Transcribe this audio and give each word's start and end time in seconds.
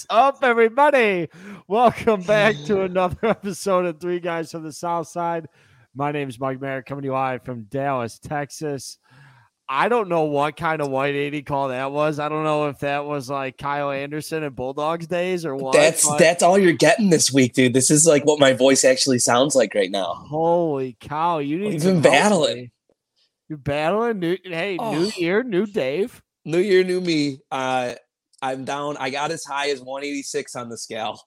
What's 0.00 0.06
up, 0.38 0.42
everybody? 0.42 1.28
Welcome 1.68 2.22
back 2.22 2.56
to 2.64 2.84
another 2.84 3.18
episode 3.22 3.84
of 3.84 4.00
Three 4.00 4.18
Guys 4.18 4.50
from 4.50 4.62
the 4.62 4.72
South 4.72 5.08
Side. 5.08 5.46
My 5.94 6.10
name 6.10 6.30
is 6.30 6.40
Mike 6.40 6.58
Merritt, 6.58 6.86
coming 6.86 7.02
to 7.02 7.08
you 7.08 7.12
live 7.12 7.44
from 7.44 7.64
Dallas, 7.64 8.18
Texas. 8.18 8.96
I 9.68 9.90
don't 9.90 10.08
know 10.08 10.22
what 10.22 10.56
kind 10.56 10.80
of 10.80 10.88
white 10.88 11.14
80 11.14 11.42
call 11.42 11.68
that 11.68 11.92
was. 11.92 12.18
I 12.18 12.30
don't 12.30 12.44
know 12.44 12.68
if 12.68 12.78
that 12.78 13.04
was 13.04 13.28
like 13.28 13.58
Kyle 13.58 13.90
Anderson 13.90 14.42
and 14.42 14.56
Bulldogs 14.56 15.06
days 15.06 15.44
or 15.44 15.54
what. 15.54 15.74
That's 15.74 16.08
but 16.08 16.18
that's 16.18 16.42
all 16.42 16.56
you're 16.58 16.72
getting 16.72 17.10
this 17.10 17.30
week, 17.30 17.52
dude. 17.52 17.74
This 17.74 17.90
is 17.90 18.06
like 18.06 18.24
what 18.24 18.40
my 18.40 18.54
voice 18.54 18.86
actually 18.86 19.18
sounds 19.18 19.54
like 19.54 19.74
right 19.74 19.90
now. 19.90 20.14
holy 20.14 20.96
cow! 20.98 21.40
You 21.40 21.58
need 21.58 21.72
We've 21.74 21.82
been 21.84 22.00
battling. 22.00 22.48
buddy. 22.54 22.72
You're 23.50 23.58
battling. 23.58 24.18
New, 24.18 24.38
hey, 24.44 24.78
new 24.78 24.82
Oh. 24.82 25.12
year, 25.16 25.42
new 25.42 25.66
Dave. 25.66 26.22
New 26.46 26.58
year, 26.58 26.84
new 26.84 27.02
me. 27.02 27.40
Uh, 27.50 27.94
I'm 28.42 28.64
down. 28.64 28.96
I 28.98 29.10
got 29.10 29.30
as 29.30 29.44
high 29.44 29.70
as 29.70 29.80
186 29.80 30.56
on 30.56 30.68
the 30.68 30.78
scale. 30.78 31.20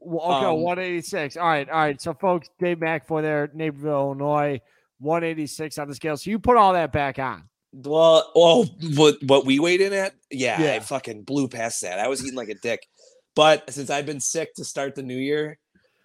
Well, 0.00 0.38
Okay, 0.38 0.46
Um, 0.46 0.62
186. 0.62 1.36
All 1.36 1.46
right, 1.46 1.68
all 1.68 1.78
right. 1.78 2.00
So, 2.00 2.12
folks, 2.14 2.48
Dave 2.58 2.78
McAvoy 2.78 3.22
there, 3.22 3.50
Naperville, 3.54 3.92
Illinois, 3.92 4.60
186 4.98 5.78
on 5.78 5.88
the 5.88 5.94
scale. 5.94 6.16
So 6.16 6.30
you 6.30 6.38
put 6.38 6.56
all 6.56 6.72
that 6.72 6.92
back 6.92 7.18
on. 7.18 7.44
Well, 7.72 8.30
well, 8.34 8.64
what 8.96 9.16
what 9.24 9.46
we 9.46 9.58
weighed 9.58 9.80
in 9.80 9.92
at? 9.94 10.14
Yeah, 10.30 10.60
Yeah. 10.60 10.74
I 10.74 10.80
fucking 10.80 11.22
blew 11.22 11.48
past 11.48 11.80
that. 11.82 11.98
I 11.98 12.08
was 12.08 12.22
eating 12.22 12.36
like 12.36 12.50
a 12.50 12.54
dick. 12.54 12.86
But 13.34 13.72
since 13.72 13.88
I've 13.88 14.04
been 14.04 14.20
sick 14.20 14.54
to 14.56 14.64
start 14.64 14.94
the 14.94 15.02
new 15.02 15.16
year, 15.16 15.58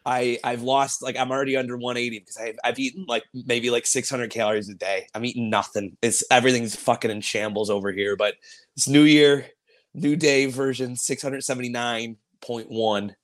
I 0.05 0.39
I've 0.45 0.61
lost 0.61 1.01
like 1.01 1.17
I'm 1.17 1.29
already 1.29 1.57
under 1.57 1.75
180 1.75 2.19
because 2.19 2.37
I've 2.37 2.55
I've 2.63 2.79
eaten 2.79 3.03
like 3.07 3.23
maybe 3.33 3.69
like 3.69 3.85
600 3.85 4.29
calories 4.31 4.69
a 4.69 4.75
day. 4.75 5.07
I'm 5.13 5.25
eating 5.25 5.49
nothing. 5.49 5.97
It's 6.01 6.23
everything's 6.31 6.75
fucking 6.77 7.11
in 7.11 7.19
shambles 7.19 7.69
over 7.69 7.91
here. 7.91 8.15
But 8.15 8.35
it's 8.77 8.87
New 8.87 9.03
Year, 9.03 9.47
New 9.93 10.15
Day 10.15 10.47
version 10.47 10.95
679.1. 10.95 13.15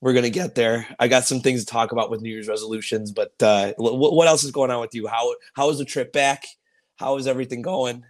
We're 0.00 0.14
gonna 0.14 0.30
get 0.30 0.56
there. 0.56 0.88
I 0.98 1.08
got 1.08 1.24
some 1.24 1.40
things 1.40 1.60
to 1.60 1.66
talk 1.66 1.92
about 1.92 2.10
with 2.10 2.22
New 2.22 2.30
Year's 2.30 2.48
resolutions, 2.48 3.12
but 3.12 3.32
uh, 3.40 3.74
wh- 3.74 4.12
what 4.12 4.26
else 4.26 4.42
is 4.42 4.50
going 4.50 4.72
on 4.72 4.80
with 4.80 4.94
you? 4.94 5.06
How 5.06 5.34
how 5.54 5.68
was 5.68 5.78
the 5.78 5.84
trip 5.84 6.12
back? 6.12 6.44
How 6.96 7.16
is 7.16 7.28
everything 7.28 7.62
going? 7.62 8.04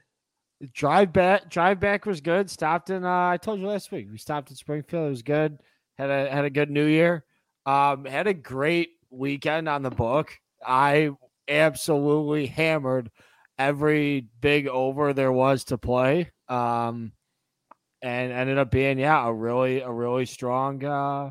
Drive 0.72 1.12
back, 1.12 1.50
drive 1.50 1.80
back 1.80 2.06
was 2.06 2.20
good. 2.20 2.48
Stopped 2.48 2.88
in. 2.88 3.04
Uh, 3.04 3.28
I 3.28 3.36
told 3.36 3.60
you 3.60 3.66
last 3.66 3.92
week. 3.92 4.08
We 4.10 4.16
stopped 4.16 4.50
in 4.50 4.56
Springfield. 4.56 5.06
It 5.06 5.10
was 5.10 5.22
good. 5.22 5.58
Had 5.98 6.08
a 6.08 6.30
had 6.30 6.44
a 6.44 6.50
good 6.50 6.70
New 6.70 6.86
Year. 6.86 7.24
Um, 7.66 8.06
had 8.06 8.26
a 8.26 8.34
great 8.34 8.90
weekend 9.10 9.68
on 9.68 9.82
the 9.82 9.90
book. 9.90 10.32
I 10.64 11.10
absolutely 11.48 12.46
hammered 12.46 13.10
every 13.58 14.28
big 14.40 14.66
over 14.66 15.12
there 15.12 15.32
was 15.32 15.64
to 15.64 15.78
play. 15.78 16.30
Um, 16.48 17.12
and 18.02 18.32
ended 18.32 18.58
up 18.58 18.70
being 18.70 18.98
yeah 18.98 19.26
a 19.26 19.32
really 19.32 19.80
a 19.80 19.90
really 19.90 20.26
strong 20.26 20.84
uh 20.84 21.30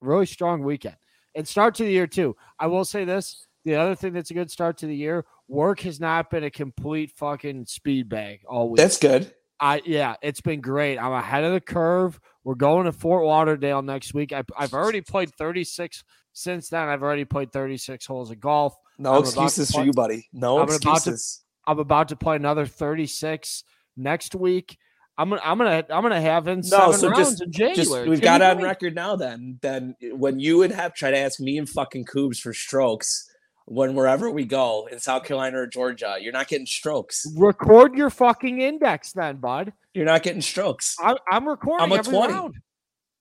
really 0.00 0.26
strong 0.26 0.62
weekend 0.62 0.96
and 1.34 1.48
start 1.48 1.74
to 1.74 1.84
the 1.84 1.90
year 1.90 2.06
too 2.06 2.36
i 2.58 2.66
will 2.66 2.84
say 2.84 3.04
this 3.04 3.46
the 3.64 3.74
other 3.74 3.94
thing 3.94 4.12
that's 4.12 4.30
a 4.30 4.34
good 4.34 4.50
start 4.50 4.76
to 4.78 4.86
the 4.86 4.94
year 4.96 5.24
work 5.48 5.80
has 5.80 5.98
not 6.00 6.30
been 6.30 6.44
a 6.44 6.50
complete 6.50 7.10
fucking 7.16 7.64
speed 7.66 8.08
bag 8.08 8.40
all 8.48 8.68
week 8.68 8.78
That's 8.78 8.98
good. 8.98 9.32
I 9.60 9.80
yeah, 9.86 10.16
it's 10.20 10.40
been 10.40 10.60
great. 10.60 10.98
I'm 10.98 11.12
ahead 11.12 11.44
of 11.44 11.52
the 11.52 11.60
curve. 11.60 12.18
We're 12.42 12.56
going 12.56 12.86
to 12.86 12.92
Fort 12.92 13.24
Lauderdale 13.24 13.82
next 13.82 14.12
week. 14.12 14.32
I, 14.32 14.42
I've 14.58 14.74
already 14.74 15.00
played 15.00 15.32
36 15.36 16.02
since 16.32 16.68
then. 16.68 16.88
I've 16.88 17.04
already 17.04 17.24
played 17.24 17.52
36 17.52 18.04
holes 18.04 18.32
of 18.32 18.40
golf. 18.40 18.74
No 18.98 19.14
I'm 19.14 19.20
excuses 19.20 19.70
for 19.70 19.84
you, 19.84 19.92
buddy. 19.92 20.26
No 20.32 20.58
I'm 20.58 20.64
about 20.64 20.82
to- 20.82 20.90
excuses. 20.90 21.44
I'm 21.66 21.78
about 21.78 22.08
to 22.08 22.16
play 22.16 22.34
another 22.34 22.66
36 22.66 23.62
next 23.96 24.34
week. 24.34 24.76
I'm 25.16 25.30
gonna 25.30 25.42
I'm 25.44 25.58
gonna 25.58 25.84
I'm 25.90 26.02
gonna 26.02 26.20
have 26.20 26.48
in 26.48 26.58
No, 26.58 26.62
seven 26.62 26.92
so 26.94 27.08
rounds 27.08 27.28
just- 27.30 27.42
in 27.42 27.52
January. 27.52 27.74
Just 27.76 27.90
we've 28.08 28.20
gonna 28.20 28.38
got 28.38 28.50
on 28.50 28.56
great. 28.56 28.64
record 28.68 28.94
now. 28.94 29.14
Then, 29.16 29.58
then 29.62 29.94
when 30.12 30.40
you 30.40 30.58
would 30.58 30.72
have 30.72 30.94
tried 30.94 31.12
to 31.12 31.18
ask 31.18 31.38
me 31.40 31.56
and 31.58 31.68
fucking 31.68 32.06
Coobs 32.06 32.40
for 32.40 32.52
strokes, 32.52 33.30
when 33.66 33.94
wherever 33.94 34.28
we 34.30 34.44
go 34.44 34.88
in 34.90 34.98
South 34.98 35.24
Carolina 35.24 35.60
or 35.60 35.66
Georgia, 35.66 36.16
you're 36.20 36.32
not 36.32 36.48
getting 36.48 36.66
strokes. 36.66 37.26
Record 37.36 37.94
your 37.94 38.10
fucking 38.10 38.60
index, 38.60 39.12
then, 39.12 39.36
bud. 39.36 39.72
You're 39.94 40.04
not 40.04 40.22
getting 40.24 40.42
strokes. 40.42 40.96
I'm 41.00 41.16
I'm 41.30 41.48
recording 41.48 41.84
I'm 41.84 41.92
a 41.92 41.96
every 41.96 42.12
20. 42.12 42.32
round. 42.32 42.54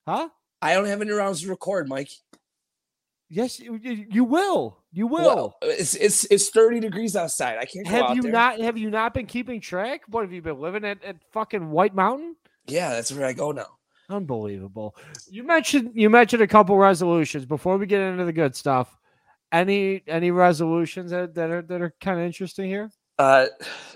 Huh? 0.07 0.29
I 0.61 0.73
don't 0.73 0.85
have 0.85 1.01
any 1.01 1.11
rounds 1.11 1.41
to 1.41 1.49
record, 1.49 1.87
Mike. 1.87 2.09
Yes, 3.33 3.59
you, 3.59 4.23
will. 4.25 4.77
You 4.91 5.07
will. 5.07 5.23
Well, 5.23 5.57
it's 5.63 5.95
it's 5.95 6.23
it's 6.25 6.49
30 6.49 6.81
degrees 6.81 7.15
outside. 7.15 7.57
I 7.57 7.65
can't 7.65 7.83
go 7.85 7.91
have 7.91 8.03
out 8.03 8.15
you 8.15 8.21
there. 8.21 8.31
not 8.31 8.59
have 8.59 8.77
you 8.77 8.91
not 8.91 9.15
been 9.15 9.25
keeping 9.25 9.59
track? 9.59 10.01
What 10.07 10.21
have 10.21 10.31
you 10.31 10.43
been 10.43 10.61
living 10.61 10.85
at, 10.85 11.03
at 11.03 11.15
fucking 11.31 11.71
White 11.71 11.95
Mountain? 11.95 12.35
Yeah, 12.67 12.91
that's 12.91 13.11
where 13.11 13.25
I 13.25 13.33
go 13.33 13.51
now. 13.51 13.79
Unbelievable. 14.07 14.95
You 15.31 15.43
mentioned 15.43 15.93
you 15.95 16.11
mentioned 16.11 16.43
a 16.43 16.47
couple 16.47 16.77
resolutions 16.77 17.43
before 17.45 17.77
we 17.77 17.87
get 17.87 18.01
into 18.01 18.23
the 18.23 18.33
good 18.33 18.55
stuff. 18.55 18.95
Any 19.51 20.03
any 20.05 20.29
resolutions 20.29 21.09
that, 21.09 21.33
that 21.33 21.49
are 21.49 21.63
that 21.63 21.81
are 21.81 21.95
kind 22.01 22.19
of 22.19 22.27
interesting 22.27 22.69
here? 22.69 22.91
Uh, 23.17 23.47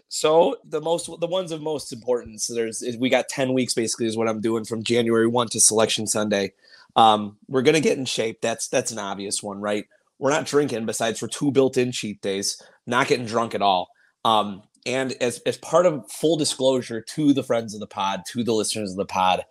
so 0.10 0.58
the 0.66 0.82
most 0.82 1.12
the 1.20 1.28
ones 1.28 1.52
of 1.52 1.62
most 1.62 1.94
importance. 1.94 2.48
So 2.48 2.56
there's 2.56 2.84
we 2.98 3.10
got 3.10 3.30
ten 3.30 3.54
weeks 3.54 3.76
basically 3.76 4.08
is 4.08 4.18
what 4.18 4.28
I'm 4.28 4.42
doing 4.42 4.66
from 4.66 4.82
January 4.82 5.28
one 5.28 5.48
to 5.50 5.60
Selection 5.60 6.08
Sunday. 6.08 6.54
Um, 6.98 7.38
we're 7.48 7.62
gonna 7.62 7.80
get 7.80 7.98
in 7.98 8.06
shape. 8.06 8.42
That's 8.42 8.68
that's 8.68 8.92
an 8.92 9.00
obvious 9.00 9.42
one, 9.42 9.62
right? 9.62 9.86
We're 10.20 10.32
not 10.32 10.46
drinking 10.46 10.86
besides 10.86 11.20
for 11.20 11.28
two 11.28 11.52
built-in 11.52 11.92
cheat 11.92 12.22
days. 12.22 12.62
Not 12.88 13.08
getting 13.08 13.26
drunk 13.28 13.54
at 13.56 13.62
all. 13.62 13.90
Um, 14.26 14.64
and 14.86 15.14
as 15.22 15.40
as 15.46 15.58
part 15.58 15.86
of 15.86 16.10
full 16.12 16.38
disclosure 16.38 17.02
to 17.02 17.34
the 17.34 17.44
friends 17.44 17.74
of 17.74 17.80
the 17.80 17.88
pod, 17.88 18.24
to 18.30 18.44
the 18.44 18.54
listeners 18.54 18.92
of 18.92 18.98
the 18.98 19.06
pod, 19.06 19.44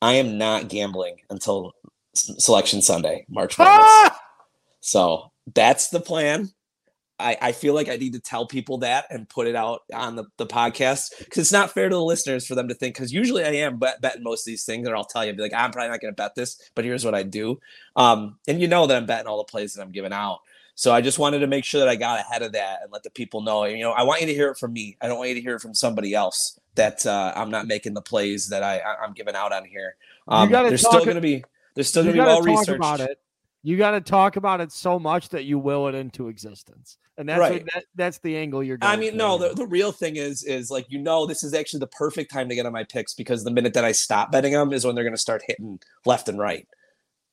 I 0.00 0.14
am 0.14 0.38
not 0.38 0.68
gambling 0.68 1.16
until 1.30 1.72
Selection 2.14 2.80
Sunday, 2.82 3.26
March 3.28 3.56
1st. 3.56 3.66
Ah! 3.68 4.20
So 4.80 5.32
that's 5.54 5.90
the 5.90 6.00
plan. 6.00 6.50
I, 7.18 7.36
I 7.40 7.52
feel 7.52 7.74
like 7.74 7.88
I 7.88 7.96
need 7.96 8.12
to 8.12 8.20
tell 8.20 8.46
people 8.46 8.78
that 8.78 9.06
and 9.10 9.28
put 9.28 9.46
it 9.46 9.54
out 9.54 9.82
on 9.92 10.16
the, 10.16 10.24
the 10.36 10.46
podcast 10.46 11.18
because 11.18 11.38
it's 11.38 11.52
not 11.52 11.70
fair 11.70 11.88
to 11.88 11.94
the 11.94 12.02
listeners 12.02 12.46
for 12.46 12.54
them 12.54 12.68
to 12.68 12.74
think. 12.74 12.94
Because 12.94 13.12
usually 13.12 13.44
I 13.44 13.52
am 13.52 13.78
bet, 13.78 14.00
betting 14.00 14.22
most 14.22 14.42
of 14.42 14.46
these 14.46 14.64
things, 14.64 14.86
and 14.86 14.96
I'll 14.96 15.04
tell 15.04 15.24
you, 15.24 15.32
be 15.32 15.42
like, 15.42 15.54
I'm 15.54 15.70
probably 15.70 15.90
not 15.90 16.00
going 16.00 16.12
to 16.12 16.16
bet 16.16 16.34
this, 16.34 16.60
but 16.74 16.84
here's 16.84 17.04
what 17.04 17.14
I 17.14 17.22
do. 17.22 17.60
Um, 17.96 18.38
and 18.46 18.60
you 18.60 18.68
know 18.68 18.86
that 18.86 18.96
I'm 18.96 19.06
betting 19.06 19.26
all 19.26 19.38
the 19.38 19.44
plays 19.44 19.74
that 19.74 19.82
I'm 19.82 19.92
giving 19.92 20.12
out. 20.12 20.40
So 20.74 20.92
I 20.92 21.00
just 21.00 21.18
wanted 21.18 21.38
to 21.38 21.46
make 21.46 21.64
sure 21.64 21.80
that 21.80 21.88
I 21.88 21.96
got 21.96 22.20
ahead 22.20 22.42
of 22.42 22.52
that 22.52 22.80
and 22.82 22.92
let 22.92 23.02
the 23.02 23.10
people 23.10 23.40
know. 23.40 23.64
You 23.64 23.82
know, 23.82 23.92
I 23.92 24.02
want 24.02 24.20
you 24.20 24.26
to 24.26 24.34
hear 24.34 24.50
it 24.50 24.58
from 24.58 24.74
me. 24.74 24.98
I 25.00 25.08
don't 25.08 25.16
want 25.16 25.30
you 25.30 25.34
to 25.36 25.40
hear 25.40 25.56
it 25.56 25.60
from 25.60 25.72
somebody 25.72 26.12
else 26.12 26.60
that 26.74 27.06
uh, 27.06 27.32
I'm 27.34 27.50
not 27.50 27.66
making 27.66 27.94
the 27.94 28.02
plays 28.02 28.48
that 28.48 28.62
I, 28.62 28.78
I 28.78 29.02
I'm 29.02 29.14
giving 29.14 29.34
out 29.34 29.52
on 29.52 29.64
here. 29.64 29.96
Um, 30.28 30.50
talk 30.82 30.92
still 30.92 31.04
going 31.04 31.14
to 31.14 31.22
be 31.22 31.44
there's 31.74 31.88
still 31.88 32.02
going 32.02 32.16
to 32.16 32.22
be 32.22 32.26
well 32.26 32.42
researched. 32.42 32.76
about 32.76 33.00
it. 33.00 33.18
You 33.66 33.76
got 33.76 33.90
to 33.90 34.00
talk 34.00 34.36
about 34.36 34.60
it 34.60 34.70
so 34.70 34.96
much 34.96 35.30
that 35.30 35.42
you 35.42 35.58
will 35.58 35.88
it 35.88 35.96
into 35.96 36.28
existence, 36.28 36.98
and 37.18 37.28
that's 37.28 37.40
Right. 37.40 37.52
what, 37.64 37.64
that, 37.74 37.84
that's 37.96 38.18
the 38.18 38.36
angle 38.36 38.62
you're 38.62 38.76
going. 38.76 38.92
I 38.92 38.94
mean, 38.94 39.16
no, 39.16 39.38
the, 39.38 39.54
the 39.54 39.66
real 39.66 39.90
thing 39.90 40.14
is, 40.14 40.44
is 40.44 40.70
like, 40.70 40.86
you 40.88 41.00
know, 41.00 41.26
this 41.26 41.42
is 41.42 41.52
actually 41.52 41.80
the 41.80 41.88
perfect 41.88 42.32
time 42.32 42.48
to 42.48 42.54
get 42.54 42.64
on 42.64 42.72
my 42.72 42.84
picks 42.84 43.12
because 43.12 43.42
the 43.42 43.50
minute 43.50 43.74
that 43.74 43.84
I 43.84 43.90
stop 43.90 44.30
betting 44.30 44.52
them 44.52 44.72
is 44.72 44.84
when 44.84 44.94
they're 44.94 45.02
going 45.02 45.14
to 45.14 45.20
start 45.20 45.42
hitting 45.48 45.80
left 46.04 46.28
and 46.28 46.38
right. 46.38 46.68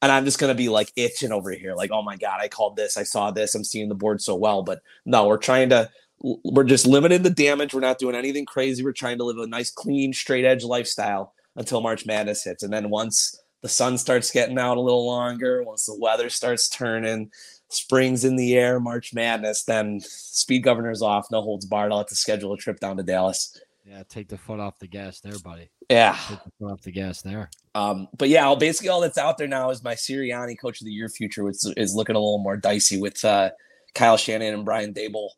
And 0.02 0.12
I'm 0.12 0.26
just 0.26 0.40
going 0.40 0.50
to 0.50 0.58
be 0.58 0.70
like 0.70 0.92
itching 0.96 1.32
over 1.32 1.52
here. 1.52 1.76
Like, 1.76 1.92
oh 1.92 2.02
my 2.02 2.18
God, 2.18 2.40
I 2.42 2.48
called 2.48 2.78
this. 2.78 2.98
I 2.98 3.04
saw 3.04 3.30
this. 3.30 3.54
I'm 3.54 3.64
seeing 3.64 3.88
the 3.88 3.94
board 3.94 4.20
so 4.20 4.34
well. 4.34 4.64
But 4.64 4.82
no, 5.06 5.28
we're 5.28 5.38
trying 5.38 5.70
to, 5.70 5.88
we're 6.20 6.64
just 6.64 6.88
limiting 6.88 7.22
the 7.22 7.30
damage. 7.30 7.76
We're 7.76 7.82
not 7.82 8.00
doing 8.00 8.16
anything 8.16 8.46
crazy. 8.46 8.84
We're 8.84 8.92
trying 8.94 9.20
to 9.20 9.24
live 9.24 9.38
a 9.38 9.46
nice, 9.46 9.70
clean, 9.70 10.14
straight 10.14 10.46
edge 10.46 10.64
lifestyle 10.64 11.36
until 11.56 11.80
March 11.80 12.08
Madness 12.08 12.44
hits. 12.44 12.64
And 12.64 12.74
then 12.74 12.90
once 12.90 13.40
the 13.64 13.70
sun 13.70 13.98
starts 13.98 14.30
getting 14.30 14.60
out 14.60 14.78
a 14.78 14.82
little 14.82 15.08
longer, 15.08 15.64
once 15.64 15.86
the 15.86 15.98
weather 15.98 16.30
starts 16.30 16.70
turning, 16.70 17.32
spring's 17.70 18.26
in 18.26 18.36
the 18.36 18.56
air, 18.56 18.80
March 18.80 19.14
Madness, 19.14 19.64
then 19.64 20.02
speed 20.02 20.64
governor's 20.64 21.02
off, 21.02 21.32
no 21.32 21.42
holds 21.42 21.66
barred. 21.66 21.92
I'll 21.92 22.00
have 22.00 22.08
to 22.08 22.16
schedule 22.16 22.54
a 22.54 22.58
trip 22.58 22.82
down 22.82 22.98
to 22.98 23.04
Dallas. 23.04 23.58
yeah, 23.86 24.04
take 24.08 24.28
the 24.28 24.38
foot 24.38 24.60
off 24.60 24.78
the 24.80 24.88
gas 24.88 25.22
there, 25.22 25.40
buddy. 25.40 25.70
Yeah. 25.90 26.18
Take 26.28 26.44
the 26.44 26.52
foot 26.60 26.72
off 26.74 26.82
the 26.82 26.92
gas 26.92 27.22
there. 27.22 27.50
Um, 27.74 28.10
but 28.18 28.28
yeah, 28.28 28.46
all, 28.46 28.58
basically 28.58 28.90
all 28.90 29.02
that's 29.02 29.18
out 29.18 29.38
there 29.38 29.48
now 29.48 29.70
is 29.70 29.82
my 29.82 29.96
Sirianni 29.96 30.60
Coach 30.60 30.82
of 30.82 30.86
the 30.86 30.92
Year 30.92 31.08
future, 31.08 31.46
which 31.46 31.58
is 31.78 31.96
looking 31.96 32.18
a 32.18 32.20
little 32.20 32.40
more 32.40 32.58
dicey 32.58 33.00
with 33.00 33.24
uh, 33.24 33.50
Kyle 33.96 34.18
Shanahan 34.18 34.54
and 34.54 34.66
Brian 34.66 34.94
Daboll 34.94 35.30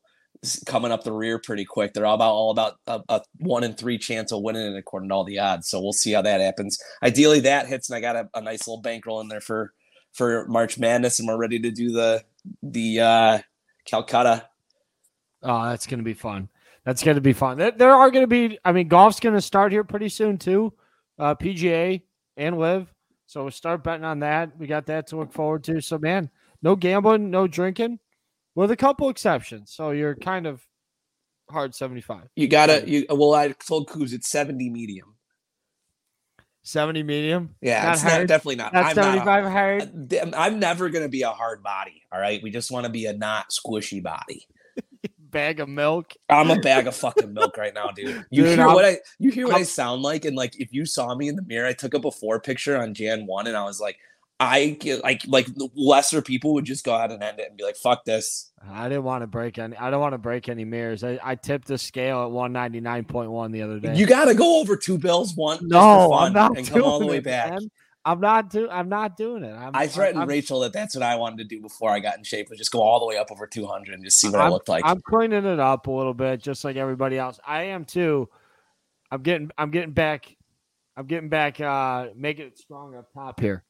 coming 0.66 0.92
up 0.92 1.04
the 1.04 1.12
rear 1.12 1.40
pretty 1.40 1.66
quick. 1.66 1.94
They're 1.94 2.06
all 2.06 2.16
about 2.16 2.34
all 2.34 2.52
about 2.52 2.76
a, 2.88 3.02
a 3.10 3.22
one 3.38 3.64
in 3.64 3.74
three 3.74 3.98
chance 3.98 4.32
of 4.32 4.42
winning 4.42 4.74
it 4.74 4.78
according 4.78 5.10
to 5.10 5.16
all 5.16 5.24
the 5.24 5.40
odds. 5.40 5.70
So 5.70 5.82
we'll 5.82 5.94
see 5.94 6.12
how 6.12 6.22
that 6.22 6.42
happens. 6.42 6.78
Ideally, 7.04 7.42
that 7.42 7.68
hits, 7.68 7.90
and 7.90 7.98
I 7.98 8.02
got 8.02 8.16
a, 8.16 8.30
a 8.34 8.42
nice 8.42 8.68
little 8.68 8.82
bankroll 8.82 9.22
in 9.22 9.28
there 9.28 9.42
for 9.42 9.74
for 10.14 10.48
March 10.48 10.78
Madness, 10.78 11.20
and 11.20 11.28
we're 11.28 11.38
ready 11.38 11.60
to 11.60 11.72
do 11.72 11.92
the 11.92 12.24
the 12.64 13.00
uh, 13.00 13.40
Calcutta. 13.86 14.48
Oh, 15.44 15.70
that's 15.70 15.86
to 16.00 16.04
be 16.04 16.14
fun. 16.14 16.50
That's 16.86 17.04
to 17.16 17.22
be 17.22 17.34
fun. 17.34 17.58
There, 17.58 17.92
are 17.92 18.12
to 18.24 18.28
be. 18.28 18.60
I 18.64 18.72
mean, 18.72 18.88
golf's 18.88 19.20
to 19.20 19.42
start 19.42 19.72
here 19.72 19.84
pretty 19.84 20.10
soon 20.10 20.38
too. 20.38 20.74
Uh, 21.18 21.34
PGA 21.36 22.02
and 22.38 22.58
LIV. 22.58 22.88
So 23.26 23.44
we'll 23.44 23.52
start 23.52 23.84
betting 23.84 24.06
on 24.06 24.20
that. 24.20 24.58
We 24.58 24.68
got 24.68 24.86
that 24.86 25.08
to 25.08 25.18
look 25.18 25.34
forward 25.34 25.64
to. 25.66 25.82
So 25.82 25.98
man, 25.98 26.30
no 26.62 26.76
gambling, 26.76 27.32
no 27.32 27.48
drinking, 27.48 28.00
with 28.56 28.72
a 28.72 28.76
couple 28.76 29.10
exceptions. 29.10 29.72
So 29.74 29.92
you're 29.92 30.16
kind 30.16 30.48
of 30.48 30.62
hard 31.52 31.76
seventy 31.76 32.02
five. 32.02 32.28
You 32.36 32.48
gotta 32.48 32.84
you 32.90 33.06
well, 33.10 33.34
I 33.36 33.50
told 33.50 33.88
Coos 33.90 34.14
it's 34.14 34.28
70 34.30 34.70
medium. 34.70 35.16
70 36.64 37.04
medium. 37.04 37.56
Yeah, 37.62 37.84
Not 37.84 37.94
it's 37.94 38.04
not, 38.04 38.28
definitely 38.28 38.56
not. 38.56 38.74
Not 38.74 38.86
I'm 38.86 38.96
not. 38.96 39.04
75 39.06 39.46
A, 39.46 39.50
hard. 39.52 40.14
Uh, 40.14 40.18
I'm- 40.18 40.34
I'm 40.36 40.60
never 40.60 40.90
gonna 40.90 41.10
be 41.10 41.22
a 41.22 41.30
hard 41.30 41.62
body. 41.62 42.02
All 42.12 42.20
right, 42.20 42.42
we 42.42 42.50
just 42.50 42.72
want 42.72 42.86
to 42.86 42.92
be 42.92 43.06
a 43.06 43.14
not 43.14 43.52
squishy 43.52 44.02
body. 44.02 44.48
Bag 45.20 45.60
of 45.60 45.70
milk. 45.70 46.14
I'm 46.28 46.50
a 46.50 46.56
bag 46.62 46.88
of 46.88 46.96
fucking 46.96 47.34
milk 47.34 47.58
right 47.58 47.74
now, 47.74 47.92
dude. 47.92 48.26
You 48.32 48.44
Dude, 48.46 48.58
hear 48.58 48.66
I'm- 48.68 48.74
what 48.74 48.86
I 48.86 48.98
you 49.20 49.30
hear 49.32 49.46
what 49.46 49.54
I 49.56 49.58
I'm- 49.60 49.66
sound 49.66 50.02
like, 50.02 50.26
and 50.26 50.36
like 50.36 50.60
if 50.60 50.74
you 50.74 50.86
saw 50.88 51.14
me 51.14 51.28
in 51.28 51.36
the 51.36 51.44
mirror, 51.44 51.68
I 51.68 51.74
took 51.74 51.94
a 51.94 52.00
before 52.00 52.40
picture 52.40 52.76
on 52.82 52.94
Jan 52.96 53.28
one, 53.28 53.46
and 53.46 53.56
I 53.56 53.64
was 53.66 53.80
like, 53.80 53.98
I 54.40 54.78
like 55.02 55.22
like 55.28 55.48
lesser 55.76 56.22
people 56.22 56.54
would 56.56 56.66
just 56.66 56.84
go 56.84 56.94
ahead 56.94 57.12
and 57.12 57.24
end 57.24 57.40
it 57.40 57.48
and 57.48 57.58
be 57.58 57.64
like, 57.64 57.78
fuck 57.78 58.04
this. 58.04 58.52
I 58.70 58.90
didn't 58.90 59.06
want 59.06 59.24
to 59.24 59.28
break 59.28 59.58
any. 59.58 59.78
I 59.78 59.90
don't 59.90 60.02
want 60.02 60.14
to 60.14 60.18
break 60.18 60.50
any 60.50 60.66
mirrors. 60.66 61.04
I, 61.04 61.20
I 61.24 61.36
tipped 61.36 61.68
the 61.68 61.78
scale 61.78 62.24
at 62.24 62.30
199.1 62.30 63.52
the 63.54 63.62
other 63.62 63.80
day. 63.80 63.96
You 63.96 64.06
got 64.06 64.26
to 64.26 64.34
go 64.34 64.60
over 64.60 64.76
two 64.76 64.98
bills 64.98 65.36
one 65.36 65.60
no, 65.62 66.12
I'm 66.12 66.34
not 66.34 66.58
and 66.58 66.68
doing 66.68 66.82
come 66.82 66.84
all 66.84 67.00
the 67.00 67.06
way 67.06 67.18
it, 67.18 67.24
back. 67.24 67.52
man. 67.52 67.70
I'm 68.04 68.20
not 68.20 68.50
do. 68.50 68.70
I'm 68.70 68.90
not 68.90 69.18
doing 69.18 69.44
it. 69.44 69.54
I'm, 69.54 69.74
I 69.74 69.88
threatened 69.88 70.22
I'm, 70.22 70.28
Rachel 70.30 70.60
that 70.60 70.74
that's 70.74 70.96
what 70.96 71.04
I 71.04 71.16
wanted 71.16 71.38
to 71.38 71.44
do 71.46 71.62
before 71.62 71.90
I 71.90 72.00
got 72.00 72.18
in 72.18 72.24
shape 72.24 72.50
was 72.50 72.60
just 72.60 72.72
go 72.72 72.82
all 72.82 73.00
the 73.00 73.06
way 73.06 73.18
up 73.18 73.32
over 73.32 73.48
200 73.48 73.96
and 73.96 74.04
just 74.04 74.20
see 74.20 74.30
what 74.30 74.40
I 74.40 74.44
I'm- 74.44 74.52
looked 74.52 74.70
like. 74.70 74.84
I'm 74.86 75.02
cleaning 75.02 75.46
it 75.46 75.60
up 75.60 75.88
a 75.88 75.92
little 75.92 76.14
bit, 76.14 76.42
just 76.42 76.64
like 76.64 76.76
everybody 76.76 77.18
else. 77.18 77.40
I 77.48 77.64
am 77.64 77.86
too. 77.86 78.30
I'm 79.12 79.22
getting. 79.24 79.50
I'm 79.58 79.72
getting 79.72 79.94
back. 79.94 80.36
I'm 80.98 81.08
getting 81.08 81.30
back. 81.30 81.60
Uh, 81.62 82.08
making 82.16 82.48
it 82.48 82.60
strong 82.60 82.96
up 82.96 83.12
top 83.14 83.40
here. 83.40 83.64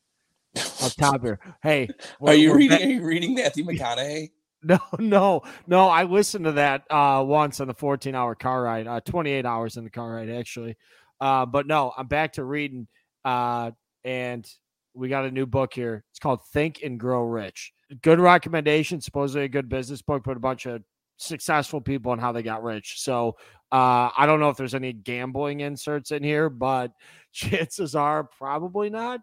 Up 0.56 0.92
top 0.98 1.22
here. 1.22 1.40
Hey, 1.64 1.90
are 2.22 2.34
you 2.34 2.54
reading? 2.54 2.70
back- 2.78 2.82
Are 2.82 2.90
you 2.90 3.04
reading 3.06 3.36
Matthew 3.36 3.66
McConaughey? 3.66 4.32
No, 4.68 4.80
no, 4.98 5.42
no. 5.68 5.90
I 5.90 6.06
listened 6.06 6.46
to 6.46 6.54
that 6.54 6.86
uh, 6.90 7.24
once 7.24 7.60
on 7.60 7.68
the 7.68 7.76
14 7.76 8.16
hour 8.16 8.34
car 8.34 8.64
ride, 8.64 8.88
uh, 8.88 9.00
28 9.00 9.46
hours 9.46 9.78
in 9.78 9.84
the 9.84 9.92
car 9.92 10.16
ride, 10.16 10.30
actually. 10.32 10.76
Uh, 11.22 11.46
but 11.46 11.68
no, 11.68 11.94
I'm 11.96 12.08
back 12.08 12.34
to 12.34 12.44
reading. 12.44 12.88
Uh, 13.24 13.72
and 14.04 14.50
we 14.96 15.08
got 15.08 15.26
a 15.26 15.30
new 15.30 15.46
book 15.46 15.72
here. 15.72 16.04
It's 16.10 16.18
called 16.20 16.40
Think 16.52 16.82
and 16.84 17.00
Grow 17.00 17.22
Rich. 17.26 17.74
Good 18.02 18.20
recommendation. 18.20 19.02
Supposedly 19.02 19.46
a 19.46 19.50
good 19.50 19.70
business 19.70 20.02
book, 20.02 20.24
but 20.26 20.36
a 20.36 20.40
bunch 20.40 20.66
of 20.66 20.82
successful 21.18 21.80
people 21.80 22.12
and 22.14 22.20
how 22.22 22.32
they 22.32 22.42
got 22.42 22.64
rich. 22.64 22.96
So 23.02 23.36
uh, 23.72 24.10
I 24.18 24.26
don't 24.26 24.40
know 24.40 24.50
if 24.50 24.58
there's 24.58 24.74
any 24.74 24.94
gambling 24.94 25.60
inserts 25.60 26.10
in 26.10 26.24
here, 26.24 26.50
but 26.50 26.92
chances 27.34 27.94
are 27.94 28.24
probably 28.24 28.90
not. 28.90 29.20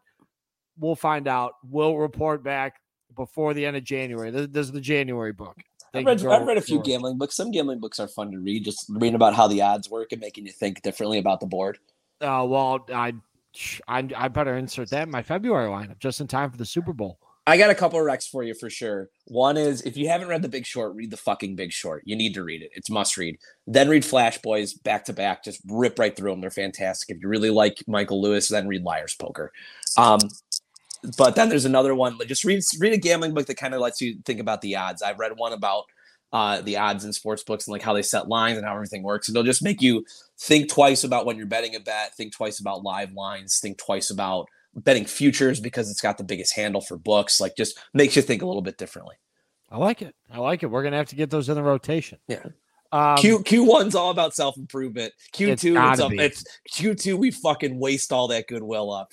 We'll 0.78 0.96
find 0.96 1.28
out. 1.28 1.54
We'll 1.69 1.96
report 1.96 2.42
back 2.42 2.80
before 3.14 3.54
the 3.54 3.66
end 3.66 3.76
of 3.76 3.84
January. 3.84 4.30
This, 4.30 4.48
this 4.50 4.66
is 4.66 4.72
the 4.72 4.80
January 4.80 5.32
book. 5.32 5.56
I've 5.94 6.06
read, 6.06 6.24
I've 6.24 6.46
read 6.46 6.56
a 6.56 6.62
few 6.62 6.80
gambling 6.82 7.19
books. 7.19 7.36
Some 7.36 7.50
gambling 7.50 7.78
books 7.78 8.00
are 8.00 8.08
fun 8.08 8.30
to 8.32 8.38
read, 8.38 8.64
just 8.64 8.86
reading 8.88 9.14
about 9.14 9.34
how 9.34 9.46
the 9.46 9.60
odds 9.60 9.90
work 9.90 10.12
and 10.12 10.20
making 10.20 10.46
you 10.46 10.52
think 10.52 10.80
differently 10.82 11.19
about 11.19 11.40
the 11.40 11.46
board. 11.46 11.78
Uh, 12.20 12.46
well, 12.48 12.86
I, 12.92 13.12
I, 13.86 14.08
I 14.16 14.28
better 14.28 14.56
insert 14.56 14.88
that 14.90 15.02
in 15.02 15.10
my 15.10 15.22
February 15.22 15.69
lineup 15.69 15.98
just 15.98 16.20
in 16.20 16.28
time 16.28 16.50
for 16.50 16.56
the 16.56 16.64
Super 16.64 16.94
Bowl. 16.94 17.19
I 17.44 17.58
got 17.58 17.70
a 17.70 17.74
couple 17.74 17.98
of 17.98 18.06
recs 18.06 18.30
for 18.30 18.44
you 18.44 18.54
for 18.54 18.70
sure. 18.70 19.10
One 19.24 19.56
is 19.56 19.82
if 19.82 19.96
you 19.96 20.08
haven't 20.08 20.28
read 20.28 20.42
The 20.42 20.48
Big 20.48 20.64
Short, 20.64 20.94
read 20.94 21.10
the 21.10 21.16
fucking 21.16 21.56
Big 21.56 21.72
Short. 21.72 22.04
You 22.06 22.14
need 22.14 22.34
to 22.34 22.44
read 22.44 22.62
it. 22.62 22.70
It's 22.72 22.88
must 22.88 23.16
read. 23.16 23.36
Then 23.66 23.88
read 23.88 24.04
Flash 24.04 24.38
Boys 24.38 24.74
back 24.74 25.04
to 25.06 25.12
back. 25.12 25.42
Just 25.42 25.60
rip 25.69 25.98
right 25.98 26.14
through 26.14 26.30
them. 26.30 26.40
They're 26.40 26.50
fantastic. 26.50 27.16
If 27.16 27.20
you 27.20 27.28
really 27.28 27.50
like 27.50 27.82
Michael 27.88 28.22
Lewis, 28.22 28.48
then 28.48 28.69
read 28.69 28.84
Liar's 28.84 29.16
Poker. 29.16 29.52
Um, 29.96 30.20
but 31.16 31.34
then 31.34 31.49
there's 31.49 31.64
another 31.64 31.94
one. 31.94 32.19
like, 32.19 32.28
Just 32.28 32.44
read 32.44 32.62
read 32.78 32.93
a 32.93 32.99
gambling 32.99 33.34
book 33.34 33.46
that 33.46 33.56
kind 33.56 33.75
of 33.75 33.81
lets 33.81 34.00
you 34.00 34.16
think 34.25 34.40
about 34.40 34.60
the 34.60 34.76
odds. 34.76 35.02
I've 35.02 35.19
read 35.19 35.32
one 35.37 35.52
about 35.52 35.84
uh, 36.32 36.62
the 36.62 36.76
odds 36.78 37.04
in 37.04 37.12
sports 37.12 37.43
books 37.43 37.66
and 37.66 37.72
like 37.72 37.82
how 37.82 37.93
they 37.93 38.02
set 38.02 38.28
lines 38.28 38.56
and 38.56 38.66
how 38.66 38.75
everything 38.75 39.02
works. 39.02 39.28
And 39.28 39.37
it'll 39.37 39.44
just 39.44 39.62
make 39.62 39.82
you 39.82 40.04
think 40.38 40.70
twice 40.70 41.04
about 41.04 41.26
when 41.26 41.37
you're 41.37 41.46
betting 41.46 41.75
a 41.75 41.81
bet. 41.81 42.14
Think 42.14 42.32
twice 42.32 42.60
about 42.60 42.82
live 42.82 43.12
lines. 43.12 43.58
Think 43.60 43.78
twice 43.78 44.10
about 44.10 44.49
betting 44.75 45.04
futures 45.04 45.60
because 45.60 45.90
it's 45.90 46.00
got 46.00 46.16
the 46.19 46.25
biggest 46.25 46.54
handle 46.54 46.81
for 46.81 46.96
books. 46.96 47.40
Like 47.40 47.56
just 47.56 47.78
makes 47.93 48.16
you 48.16 48.22
think 48.22 48.43
a 48.43 48.46
little 48.46 48.62
bit 48.62 48.78
differently. 48.78 49.16
I 49.70 49.78
like 49.78 50.02
it. 50.02 50.14
I 50.31 50.38
like 50.38 50.62
it. 50.62 50.66
We're 50.66 50.82
gonna 50.82 50.96
have 50.96 51.08
to 51.08 51.16
get 51.16 51.31
those 51.31 51.48
in 51.48 51.55
the 51.55 51.62
rotation. 51.62 52.19
Yeah. 52.28 52.44
Um, 52.93 53.16
Q 53.16 53.43
Q 53.43 53.64
one's 53.64 53.94
all 53.94 54.10
about 54.10 54.34
self 54.34 54.56
improvement. 54.58 55.14
Q 55.32 55.56
two, 55.56 55.75
It's 55.76 56.00
it's 56.20 56.44
Q 56.70 56.94
two. 56.94 57.16
We 57.16 57.31
fucking 57.31 57.78
waste 57.78 58.12
all 58.12 58.28
that 58.28 58.48
goodwill 58.48 58.90
up. 58.90 59.12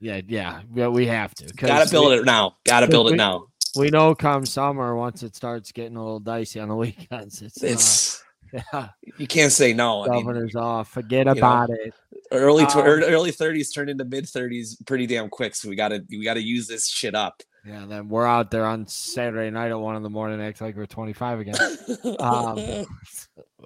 Yeah, 0.00 0.20
yeah, 0.26 0.62
yeah. 0.74 0.88
We 0.88 1.06
have 1.06 1.34
to. 1.36 1.52
Gotta 1.54 1.90
build 1.90 2.10
we, 2.10 2.18
it 2.18 2.24
now. 2.24 2.56
Gotta 2.64 2.88
build 2.88 3.12
it 3.12 3.16
now. 3.16 3.46
We 3.76 3.90
know 3.90 4.14
come 4.14 4.46
summer, 4.46 4.96
once 4.96 5.22
it 5.22 5.36
starts 5.36 5.70
getting 5.72 5.96
a 5.96 6.02
little 6.02 6.20
dicey 6.20 6.58
on 6.58 6.68
the 6.68 6.76
weekends, 6.76 7.42
it's, 7.42 7.62
It's 7.62 8.22
uh, 8.52 8.60
yeah, 8.72 8.88
you 9.18 9.26
can't 9.26 9.52
say 9.52 9.72
no. 9.72 10.04
I 10.04 10.08
mean, 10.08 10.24
governor's 10.24 10.56
off. 10.56 10.90
Forget 10.90 11.26
know, 11.26 11.32
about 11.32 11.70
it. 11.70 11.94
early 12.32 12.66
tw- 12.66 12.76
um, 12.76 12.86
early 12.86 13.30
thirties 13.30 13.70
turned 13.70 13.90
into 13.90 14.04
mid 14.04 14.28
thirties 14.28 14.76
pretty 14.86 15.06
damn 15.06 15.28
quick. 15.28 15.54
So 15.54 15.68
we 15.68 15.76
gotta 15.76 16.04
we 16.10 16.24
gotta 16.24 16.42
use 16.42 16.66
this 16.66 16.88
shit 16.88 17.14
up. 17.14 17.42
Yeah, 17.64 17.84
then 17.86 18.08
we're 18.08 18.26
out 18.26 18.50
there 18.50 18.64
on 18.64 18.86
Saturday 18.86 19.50
night 19.50 19.70
at 19.70 19.78
one 19.78 19.94
in 19.94 20.02
the 20.02 20.08
morning, 20.08 20.40
act 20.40 20.62
like 20.62 20.76
we're 20.76 20.86
25 20.86 21.40
again. 21.40 21.54
Um, 22.18 22.86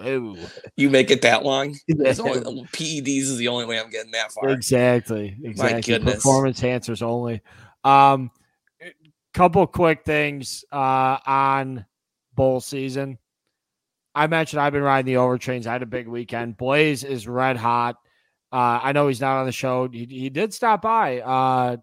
Ooh. 0.00 0.36
you 0.76 0.90
make 0.90 1.10
it 1.10 1.22
that 1.22 1.44
long. 1.44 1.76
There's 1.88 2.20
only, 2.20 2.40
PEDs 2.72 3.06
is 3.06 3.36
the 3.38 3.48
only 3.48 3.66
way 3.66 3.78
I'm 3.78 3.90
getting 3.90 4.12
that 4.12 4.32
far. 4.32 4.50
Exactly. 4.50 5.36
Exactly. 5.42 5.82
goodness. 5.82 6.16
Performance 6.16 6.62
answers 6.62 7.02
only. 7.02 7.42
Um, 7.84 8.30
couple 9.34 9.66
quick 9.66 10.04
things 10.04 10.64
uh, 10.72 11.18
on 11.26 11.84
bowl 12.34 12.60
season. 12.60 13.18
I 14.14 14.28
mentioned 14.28 14.62
I've 14.62 14.72
been 14.72 14.82
riding 14.82 15.12
the 15.12 15.18
overtrains. 15.20 15.66
I 15.66 15.72
had 15.72 15.82
a 15.82 15.86
big 15.86 16.06
weekend. 16.06 16.56
Blaze 16.56 17.02
is 17.02 17.26
red 17.26 17.56
hot. 17.56 17.96
Uh, 18.52 18.78
I 18.82 18.92
know 18.92 19.08
he's 19.08 19.20
not 19.20 19.38
on 19.38 19.46
the 19.46 19.52
show. 19.52 19.88
He, 19.88 20.06
he 20.06 20.30
did 20.30 20.54
stop 20.54 20.82
by. 20.82 21.20
Uh, 21.20 21.76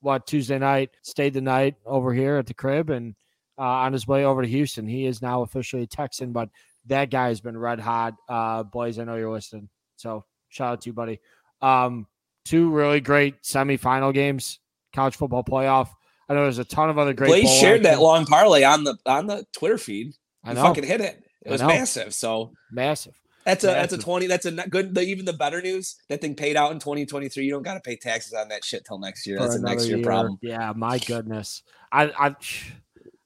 what 0.00 0.26
Tuesday 0.26 0.58
night? 0.58 0.90
Stayed 1.02 1.34
the 1.34 1.42
night 1.42 1.74
over 1.84 2.14
here 2.14 2.36
at 2.38 2.46
the 2.46 2.54
crib 2.54 2.88
and 2.88 3.14
uh, 3.58 3.62
on 3.62 3.92
his 3.92 4.06
way 4.06 4.24
over 4.24 4.40
to 4.40 4.48
Houston. 4.48 4.86
He 4.86 5.04
is 5.04 5.20
now 5.20 5.42
officially 5.42 5.82
a 5.82 5.86
Texan, 5.86 6.32
but 6.32 6.48
that 6.86 7.10
guy 7.10 7.28
has 7.28 7.40
been 7.40 7.56
red 7.56 7.80
hot. 7.80 8.14
Uh, 8.28 8.62
Blaze, 8.62 8.98
I 8.98 9.04
know 9.04 9.16
you're 9.16 9.32
listening, 9.32 9.68
so 9.96 10.24
shout 10.48 10.72
out 10.72 10.80
to 10.82 10.90
you, 10.90 10.94
buddy. 10.94 11.20
Um, 11.60 12.06
two 12.44 12.70
really 12.70 13.00
great 13.00 13.42
semifinal 13.42 14.12
games, 14.12 14.58
college 14.94 15.16
football 15.16 15.44
playoff. 15.44 15.88
I 16.28 16.34
know 16.34 16.42
there's 16.42 16.58
a 16.58 16.64
ton 16.64 16.90
of 16.90 16.98
other 16.98 17.12
great. 17.12 17.28
Blaze 17.28 17.52
shared 17.58 17.82
that 17.84 18.00
long 18.00 18.26
parlay 18.26 18.62
on 18.64 18.84
the 18.84 18.96
on 19.06 19.26
the 19.26 19.46
Twitter 19.52 19.78
feed. 19.78 20.14
I 20.44 20.50
He 20.50 20.54
know, 20.54 20.62
fucking 20.62 20.84
hit 20.84 21.00
it. 21.00 21.22
It 21.44 21.50
was 21.50 21.62
massive. 21.62 22.14
So 22.14 22.52
massive. 22.70 23.14
That's 23.44 23.64
a 23.64 23.68
that's 23.68 23.92
a 23.92 23.98
twenty. 23.98 24.28
That's 24.28 24.46
a 24.46 24.52
good. 24.52 24.94
The, 24.94 25.02
even 25.02 25.24
the 25.24 25.32
better 25.32 25.60
news 25.60 25.96
that 26.08 26.20
thing 26.20 26.36
paid 26.36 26.56
out 26.56 26.70
in 26.70 26.78
twenty 26.78 27.06
twenty 27.06 27.28
three. 27.28 27.44
You 27.44 27.50
don't 27.50 27.64
got 27.64 27.74
to 27.74 27.80
pay 27.80 27.96
taxes 27.96 28.32
on 28.32 28.48
that 28.48 28.64
shit 28.64 28.84
till 28.84 28.98
next 28.98 29.26
year. 29.26 29.38
for 29.38 29.44
That's 29.44 29.56
a 29.56 29.60
next 29.60 29.84
another 29.84 29.96
year 29.96 30.04
problem. 30.04 30.38
Yeah, 30.42 30.72
my 30.76 30.98
goodness. 30.98 31.62
I 31.90 32.04
I 32.04 32.36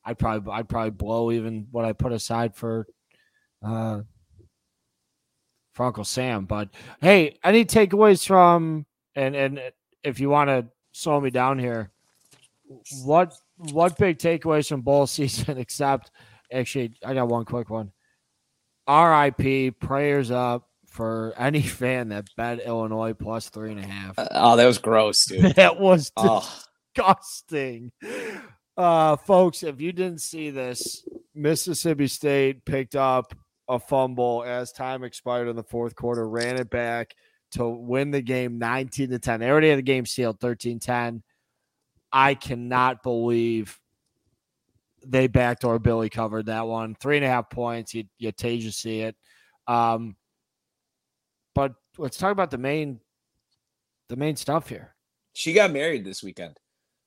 I'd 0.04 0.18
probably 0.18 0.52
I'd 0.52 0.68
probably 0.68 0.90
blow 0.90 1.30
even 1.32 1.66
what 1.70 1.84
I 1.84 1.92
put 1.92 2.12
aside 2.12 2.56
for 2.56 2.86
uh 3.64 4.00
for 5.76 5.86
Uncle 5.86 6.04
Sam. 6.04 6.46
But 6.46 6.70
hey, 7.00 7.38
any 7.44 7.64
takeaways 7.64 8.26
from 8.26 8.86
and 9.14 9.36
and 9.36 9.60
if 10.02 10.18
you 10.18 10.30
want 10.30 10.48
to 10.48 10.66
slow 10.92 11.20
me 11.20 11.30
down 11.30 11.58
here, 11.58 11.90
what 13.04 13.34
what 13.56 13.98
big 13.98 14.18
takeaways 14.18 14.68
from 14.68 14.80
bowl 14.80 15.06
season 15.06 15.58
except 15.58 16.10
actually 16.52 16.94
I 17.04 17.14
got 17.14 17.28
one 17.28 17.44
quick 17.44 17.70
one. 17.70 17.92
RIP, 18.88 19.80
prayers 19.80 20.30
up 20.30 20.68
for 20.88 21.34
any 21.36 21.62
fan 21.80 22.08
that 22.08 22.28
bet 22.36 22.60
Illinois 22.64 23.12
plus 23.12 23.50
three 23.50 23.72
and 23.72 23.80
a 23.80 23.86
half. 23.86 24.18
Uh, 24.18 24.28
oh, 24.30 24.56
that 24.56 24.66
was 24.66 24.78
gross, 24.78 25.26
dude. 25.26 25.42
That 25.56 25.78
was 25.78 26.10
oh, 26.16 26.48
disgusting. 26.94 27.92
Uh, 28.76 29.16
folks, 29.16 29.62
if 29.62 29.80
you 29.80 29.92
didn't 29.92 30.20
see 30.20 30.50
this, 30.50 31.06
Mississippi 31.34 32.06
State 32.06 32.64
picked 32.64 32.96
up 32.96 33.34
a 33.68 33.78
fumble 33.78 34.44
as 34.46 34.72
time 34.72 35.04
expired 35.04 35.48
in 35.48 35.56
the 35.56 35.62
fourth 35.62 35.94
quarter, 35.94 36.28
ran 36.28 36.56
it 36.56 36.70
back 36.70 37.14
to 37.52 37.68
win 37.68 38.10
the 38.10 38.22
game 38.22 38.58
19 38.58 39.10
to 39.10 39.18
10. 39.18 39.40
They 39.40 39.50
already 39.50 39.68
had 39.70 39.78
the 39.78 39.82
game 39.82 40.06
sealed 40.06 40.40
13 40.40 40.78
10. 40.78 41.22
I 42.12 42.34
cannot 42.34 43.02
believe 43.02 43.78
they 45.04 45.26
backdoor 45.26 45.78
Billy 45.78 46.08
covered 46.08 46.46
that 46.46 46.66
one. 46.66 46.94
Three 46.94 47.16
and 47.16 47.24
a 47.24 47.28
half 47.28 47.50
points. 47.50 47.94
You, 47.94 48.04
you 48.18 48.32
taste 48.32 48.66
to 48.66 48.72
see 48.72 49.00
it. 49.00 49.16
Um, 49.66 50.16
but 51.54 51.74
let's 51.98 52.16
talk 52.16 52.32
about 52.32 52.50
the 52.50 52.58
main 52.58 53.00
the 54.08 54.16
main 54.16 54.36
stuff 54.36 54.68
here. 54.68 54.94
she 55.32 55.52
got 55.52 55.72
married 55.72 56.04
this 56.04 56.22
weekend. 56.22 56.58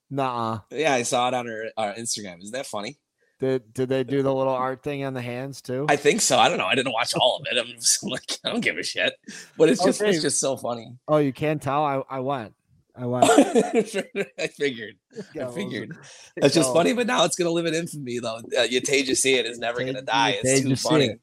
Nuh-uh. 0.09 0.59
Yeah, 0.71 0.93
I 0.93 1.03
saw 1.03 1.27
it 1.29 1.33
on 1.33 1.45
her, 1.45 1.71
uh 1.77 1.93
Instagram. 1.93 2.41
Isn't 2.41 2.51
that 2.51 2.65
funny? 2.65 2.97
Did 3.39 3.73
did 3.73 3.87
they 3.89 4.03
do 4.03 4.21
the 4.21 4.33
little 4.33 4.53
art 4.53 4.83
thing 4.83 5.05
on 5.05 5.13
the 5.13 5.21
hands 5.21 5.61
too? 5.61 5.85
I 5.87 5.95
think 5.95 6.19
so. 6.21 6.37
I 6.37 6.49
don't 6.49 6.57
know. 6.57 6.65
I 6.65 6.75
didn't 6.75 6.91
watch 6.91 7.13
all 7.15 7.37
of 7.37 7.47
it. 7.49 7.57
I'm 7.57 7.73
just 7.75 8.03
like, 8.09 8.37
I 8.43 8.49
don't 8.51 8.59
give 8.61 8.77
a 8.77 8.83
shit. 8.83 9.13
But 9.57 9.69
it's 9.69 9.83
just 9.83 10.01
Okay. 10.01 10.11
it's 10.11 10.21
just 10.21 10.39
so 10.39 10.57
funny. 10.57 10.87
oh, 11.07 11.17
you 11.17 11.31
can't 11.33 11.61
tell. 11.61 11.83
I 11.85 12.01
I 12.09 12.19
went. 12.19 12.53
I 12.95 13.05
went. 13.05 13.25
I 13.29 14.47
figured. 14.47 14.95
I 15.39 15.45
figured. 15.53 15.95
That's 16.35 16.53
just 16.53 16.73
funny, 16.73 16.91
but 16.91 17.07
now 17.07 17.23
it's 17.23 17.37
gonna 17.37 17.49
live 17.51 17.65
in 17.65 17.73
infamy 17.73 18.19
though. 18.19 18.37
Uh, 18.37 18.67
Yataja 18.67 19.15
see 19.15 19.35
it 19.35 19.45
is 19.45 19.57
never 19.57 19.79
gonna 19.85 20.01
die. 20.01 20.37
It's 20.43 20.61
too 20.61 20.75
funny. 20.75 21.15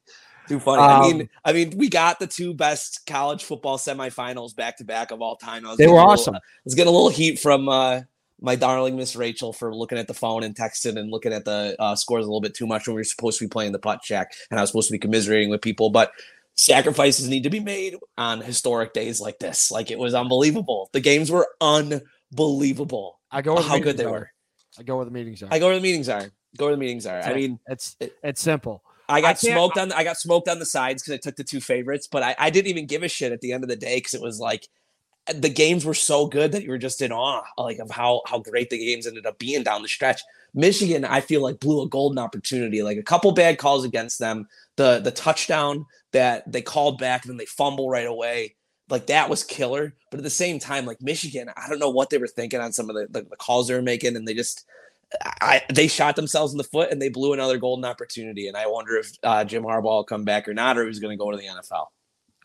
Too 0.48 0.60
funny. 0.60 0.80
I 0.80 1.00
mean, 1.02 1.20
Um, 1.22 1.28
I 1.44 1.52
mean, 1.52 1.74
we 1.76 1.88
got 1.90 2.18
the 2.20 2.26
two 2.26 2.54
best 2.54 3.04
college 3.06 3.42
football 3.44 3.76
semifinals 3.78 4.54
back 4.56 4.78
to 4.78 4.84
back 4.84 5.10
of 5.10 5.20
all 5.20 5.36
time. 5.36 5.66
I 5.66 5.70
was 5.70 5.76
They 5.78 5.86
were 5.86 5.94
little- 5.94 6.08
awesome. 6.10 6.36
I 6.36 6.40
was 6.64 6.74
getting 6.74 6.88
a 6.88 6.96
little 6.96 7.08
heat 7.10 7.38
from 7.40 7.68
uh, 7.68 8.02
my 8.46 8.54
darling 8.54 8.96
Miss 8.96 9.16
Rachel 9.16 9.52
for 9.52 9.74
looking 9.74 9.98
at 9.98 10.06
the 10.06 10.14
phone 10.14 10.44
and 10.44 10.54
texting 10.54 10.96
and 10.98 11.10
looking 11.10 11.32
at 11.32 11.44
the 11.44 11.74
uh, 11.80 11.96
scores 11.96 12.24
a 12.24 12.28
little 12.28 12.40
bit 12.40 12.54
too 12.54 12.66
much 12.66 12.86
when 12.86 12.94
we 12.94 13.00
were 13.00 13.04
supposed 13.04 13.40
to 13.40 13.44
be 13.44 13.48
playing 13.48 13.72
the 13.72 13.78
putt 13.80 14.00
check 14.02 14.32
and 14.50 14.60
I 14.60 14.62
was 14.62 14.70
supposed 14.70 14.86
to 14.88 14.92
be 14.92 14.98
commiserating 15.00 15.50
with 15.50 15.60
people. 15.60 15.90
But 15.90 16.12
sacrifices 16.54 17.28
need 17.28 17.42
to 17.42 17.50
be 17.50 17.58
made 17.58 17.96
on 18.16 18.40
historic 18.40 18.92
days 18.92 19.20
like 19.20 19.40
this. 19.40 19.70
Like 19.72 19.90
it 19.90 19.98
was 19.98 20.14
unbelievable. 20.14 20.88
The 20.92 21.00
games 21.00 21.28
were 21.28 21.48
unbelievable. 21.60 23.18
I 23.32 23.42
go 23.42 23.54
where 23.54 23.62
the 23.64 23.68
How 23.68 23.78
good 23.80 23.96
they 23.96 24.04
are. 24.04 24.10
were. 24.12 24.30
I 24.78 24.84
go 24.84 24.96
where 24.96 25.04
the 25.04 25.10
meetings 25.10 25.42
are. 25.42 25.48
I 25.50 25.58
go 25.58 25.66
where 25.66 25.76
the 25.76 25.82
meetings 25.82 26.08
are. 26.08 26.30
Go 26.56 26.66
where 26.66 26.74
the 26.74 26.80
meetings 26.80 27.04
are. 27.04 27.20
I 27.20 27.34
mean, 27.34 27.58
it's 27.66 27.96
it's 28.00 28.40
simple. 28.40 28.82
I 29.08 29.20
got 29.20 29.38
can't- 29.40 29.54
smoked 29.54 29.78
on. 29.78 29.88
The, 29.88 29.96
I 29.96 30.04
got 30.04 30.18
smoked 30.18 30.48
on 30.48 30.60
the 30.60 30.66
sides 30.66 31.02
because 31.02 31.14
I 31.14 31.18
took 31.18 31.36
the 31.36 31.44
two 31.44 31.60
favorites, 31.60 32.08
but 32.10 32.22
I, 32.22 32.36
I 32.38 32.50
didn't 32.50 32.68
even 32.68 32.86
give 32.86 33.02
a 33.02 33.08
shit 33.08 33.32
at 33.32 33.40
the 33.40 33.52
end 33.52 33.64
of 33.64 33.68
the 33.70 33.76
day 33.76 33.96
because 33.96 34.14
it 34.14 34.22
was 34.22 34.38
like 34.38 34.68
the 35.34 35.48
games 35.48 35.84
were 35.84 35.94
so 35.94 36.26
good 36.26 36.52
that 36.52 36.62
you 36.62 36.70
were 36.70 36.78
just 36.78 37.02
in 37.02 37.12
awe, 37.12 37.42
like 37.58 37.78
of 37.78 37.90
how 37.90 38.22
how 38.26 38.38
great 38.38 38.70
the 38.70 38.78
games 38.78 39.06
ended 39.06 39.26
up 39.26 39.38
being 39.38 39.62
down 39.62 39.82
the 39.82 39.88
stretch. 39.88 40.22
Michigan, 40.54 41.04
I 41.04 41.20
feel 41.20 41.42
like 41.42 41.60
blew 41.60 41.82
a 41.82 41.88
golden 41.88 42.18
opportunity. 42.18 42.82
Like 42.82 42.96
a 42.96 43.02
couple 43.02 43.32
bad 43.32 43.58
calls 43.58 43.84
against 43.84 44.18
them, 44.18 44.48
the 44.76 45.00
the 45.00 45.10
touchdown 45.10 45.86
that 46.12 46.50
they 46.50 46.62
called 46.62 46.98
back 46.98 47.24
and 47.24 47.30
then 47.30 47.36
they 47.36 47.46
fumble 47.46 47.90
right 47.90 48.06
away. 48.06 48.54
Like 48.88 49.06
that 49.08 49.28
was 49.28 49.42
killer. 49.42 49.94
But 50.10 50.18
at 50.18 50.24
the 50.24 50.30
same 50.30 50.58
time, 50.58 50.86
like 50.86 51.02
Michigan, 51.02 51.50
I 51.56 51.68
don't 51.68 51.80
know 51.80 51.90
what 51.90 52.10
they 52.10 52.18
were 52.18 52.28
thinking 52.28 52.60
on 52.60 52.72
some 52.72 52.88
of 52.88 52.94
the, 52.94 53.06
the, 53.10 53.28
the 53.28 53.36
calls 53.36 53.68
they 53.68 53.74
were 53.74 53.82
making, 53.82 54.16
and 54.16 54.26
they 54.26 54.34
just 54.34 54.64
I 55.40 55.62
they 55.72 55.88
shot 55.88 56.16
themselves 56.16 56.52
in 56.52 56.58
the 56.58 56.64
foot 56.64 56.90
and 56.90 57.00
they 57.00 57.08
blew 57.08 57.32
another 57.32 57.58
golden 57.58 57.84
opportunity. 57.84 58.48
And 58.48 58.56
I 58.56 58.66
wonder 58.66 58.96
if 58.96 59.12
uh, 59.22 59.44
Jim 59.44 59.62
Harbaugh 59.62 59.82
will 59.82 60.04
come 60.04 60.24
back 60.24 60.48
or 60.48 60.54
not, 60.54 60.78
or 60.78 60.86
he's 60.86 60.98
going 60.98 61.16
to 61.16 61.22
go 61.22 61.30
to 61.30 61.36
the 61.36 61.44
NFL. 61.44 61.86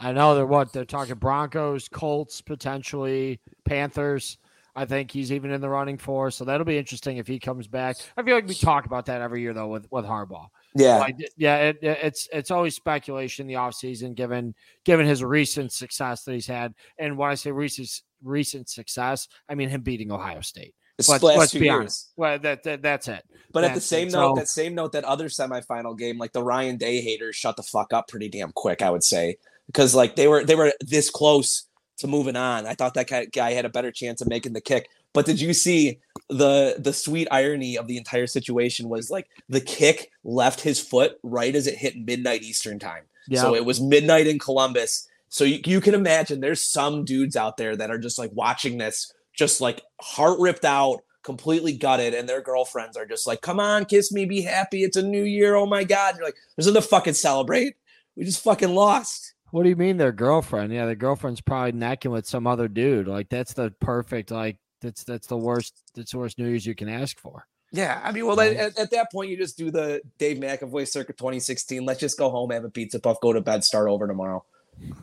I 0.01 0.11
know 0.13 0.35
they're 0.35 0.45
what 0.47 0.73
they're 0.73 0.83
talking 0.85 1.15
Broncos, 1.15 1.87
Colts, 1.87 2.41
potentially 2.41 3.39
Panthers. 3.65 4.37
I 4.73 4.85
think 4.85 5.11
he's 5.11 5.33
even 5.33 5.51
in 5.51 5.59
the 5.59 5.67
running 5.67 5.97
for, 5.97 6.31
so 6.31 6.45
that'll 6.45 6.65
be 6.65 6.77
interesting 6.77 7.17
if 7.17 7.27
he 7.27 7.39
comes 7.39 7.67
back. 7.67 7.97
I 8.15 8.23
feel 8.23 8.35
like 8.35 8.47
we 8.47 8.53
talk 8.55 8.85
about 8.85 9.05
that 9.07 9.19
every 9.21 9.41
year 9.41 9.53
though 9.53 9.67
with 9.67 9.85
with 9.91 10.05
Harbaugh. 10.05 10.47
Yeah, 10.73 10.99
Like, 10.99 11.17
yeah, 11.35 11.57
it, 11.57 11.79
it- 11.81 11.99
it's 12.01 12.29
it's 12.31 12.51
always 12.51 12.75
speculation 12.75 13.43
in 13.43 13.47
the 13.47 13.55
offseason 13.59 14.15
given 14.15 14.55
given 14.85 15.05
his 15.05 15.23
recent 15.23 15.73
success 15.73 16.23
that 16.23 16.31
he's 16.33 16.47
had. 16.47 16.73
And 16.97 17.17
when 17.17 17.29
I 17.29 17.35
say 17.35 17.51
recent 17.51 17.89
recent 18.23 18.69
success, 18.69 19.27
I 19.49 19.55
mean 19.55 19.67
him 19.69 19.81
beating 19.81 20.09
Ohio 20.11 20.39
State. 20.41 20.73
let's- 20.97 21.21
let's 21.21 21.53
be 21.53 21.59
years. 21.65 21.69
honest. 21.75 22.13
Well, 22.15 22.39
that, 22.39 22.63
that 22.63 22.81
that's 22.81 23.09
it. 23.09 23.23
But 23.51 23.65
at 23.65 23.75
the 23.75 23.81
same 23.81 24.07
it. 24.07 24.13
note, 24.13 24.35
So- 24.35 24.39
that 24.39 24.47
same 24.47 24.73
note, 24.73 24.93
that 24.93 25.03
other 25.03 25.27
semifinal 25.27 25.97
game, 25.97 26.17
like 26.17 26.31
the 26.31 26.43
Ryan 26.43 26.77
Day 26.77 27.01
haters, 27.01 27.35
shut 27.35 27.57
the 27.57 27.63
fuck 27.63 27.91
up 27.91 28.07
pretty 28.07 28.29
damn 28.29 28.53
quick. 28.53 28.81
I 28.81 28.89
would 28.89 29.03
say 29.03 29.35
because 29.71 29.95
like 29.95 30.15
they 30.15 30.27
were 30.27 30.43
they 30.43 30.55
were 30.55 30.73
this 30.81 31.09
close 31.09 31.63
to 31.97 32.07
moving 32.07 32.35
on. 32.35 32.65
I 32.65 32.73
thought 32.73 32.95
that 32.95 33.31
guy- 33.31 33.51
had 33.51 33.65
a 33.65 33.69
better 33.69 33.91
chance 33.91 34.21
of 34.21 34.27
making 34.27 34.53
the 34.53 34.61
kick. 34.61 34.89
But 35.13 35.25
did 35.25 35.39
you 35.39 35.53
see 35.53 35.99
the 36.29 36.75
the 36.79 36.93
sweet 36.93 37.27
irony 37.31 37.77
of 37.77 37.87
the 37.87 37.97
entire 37.97 38.27
situation 38.27 38.89
was 38.89 39.09
like 39.09 39.27
the 39.49 39.61
kick 39.61 40.11
left 40.23 40.61
his 40.61 40.79
foot 40.79 41.17
right 41.23 41.55
as 41.55 41.67
it 41.67 41.77
hit 41.77 41.97
midnight 41.97 42.43
Eastern 42.43 42.79
time. 42.79 43.03
Yeah. 43.27 43.41
So 43.41 43.55
it 43.55 43.65
was 43.65 43.81
midnight 43.81 44.27
in 44.27 44.39
Columbus. 44.39 45.07
So 45.29 45.43
you, 45.43 45.59
you 45.65 45.79
can 45.79 45.93
imagine 45.93 46.41
there's 46.41 46.61
some 46.61 47.05
dudes 47.05 47.35
out 47.35 47.57
there 47.57 47.75
that 47.75 47.91
are 47.91 47.97
just 47.97 48.17
like 48.17 48.31
watching 48.33 48.77
this, 48.77 49.13
just 49.33 49.61
like 49.61 49.81
heart 50.01 50.39
ripped 50.39 50.65
out, 50.65 51.01
completely 51.23 51.73
gutted, 51.73 52.13
and 52.13 52.27
their 52.27 52.41
girlfriends 52.41 52.97
are 52.97 53.05
just 53.05 53.27
like, 53.27 53.41
come 53.41 53.59
on, 53.59 53.85
kiss 53.85 54.11
me, 54.11 54.25
be 54.25 54.41
happy. 54.41 54.83
It's 54.83 54.97
a 54.97 55.03
new 55.03 55.23
year. 55.23 55.55
Oh 55.55 55.65
my 55.65 55.83
God. 55.83 56.15
You're 56.15 56.25
like, 56.25 56.35
there's 56.55 56.67
nothing 56.67 56.81
to 56.81 56.87
fucking 56.87 57.13
celebrate. 57.13 57.75
We 58.15 58.25
just 58.25 58.43
fucking 58.43 58.73
lost. 58.73 59.33
What 59.51 59.63
do 59.63 59.69
you 59.69 59.75
mean 59.75 59.97
their 59.97 60.11
girlfriend? 60.11 60.73
Yeah, 60.73 60.85
their 60.85 60.95
girlfriend's 60.95 61.41
probably 61.41 61.73
necking 61.73 62.11
with 62.11 62.25
some 62.25 62.47
other 62.47 62.67
dude. 62.67 63.07
Like 63.07 63.29
that's 63.29 63.53
the 63.53 63.71
perfect. 63.79 64.31
Like 64.31 64.57
that's 64.81 65.03
that's 65.03 65.27
the 65.27 65.37
worst. 65.37 65.73
That's 65.95 66.11
the 66.11 66.17
worst 66.17 66.39
New 66.39 66.47
Year's 66.47 66.65
you 66.65 66.75
can 66.75 66.89
ask 66.89 67.19
for. 67.19 67.45
Yeah. 67.73 68.01
I 68.03 68.11
mean, 68.11 68.25
well, 68.25 68.35
Right. 68.35 68.55
at, 68.55 68.77
at 68.77 68.91
that 68.91 69.11
point, 69.11 69.29
you 69.29 69.37
just 69.37 69.57
do 69.57 69.71
the 69.71 70.01
Dave 70.17 70.37
McAvoy 70.37 70.87
circuit 70.87 71.17
2016. 71.17 71.85
Let's 71.85 71.99
just 72.01 72.17
go 72.17 72.29
home, 72.29 72.49
have 72.51 72.65
a 72.65 72.69
pizza 72.69 72.99
puff, 72.99 73.21
go 73.21 73.31
to 73.31 73.39
bed, 73.41 73.63
start 73.63 73.87
over 73.87 74.07
tomorrow. 74.07 74.43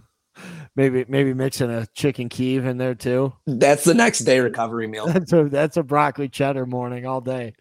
Maybe 0.77 1.05
maybe 1.09 1.35
mixing 1.35 1.69
a 1.69 1.87
chicken 1.95 2.29
Kiev 2.29 2.65
in 2.65 2.79
there 2.79 2.95
too. 2.95 3.33
That's 3.47 3.83
the 3.83 3.95
next 3.95 4.21
day 4.21 4.39
recovery 4.39 4.87
meal. 4.87 5.07
That's 5.13 5.33
a 5.33 5.45
that's 5.49 5.77
a 5.77 5.83
broccoli 5.83 6.29
cheddar 6.29 6.65
morning 6.65 7.07
all 7.07 7.21
day, 7.21 7.55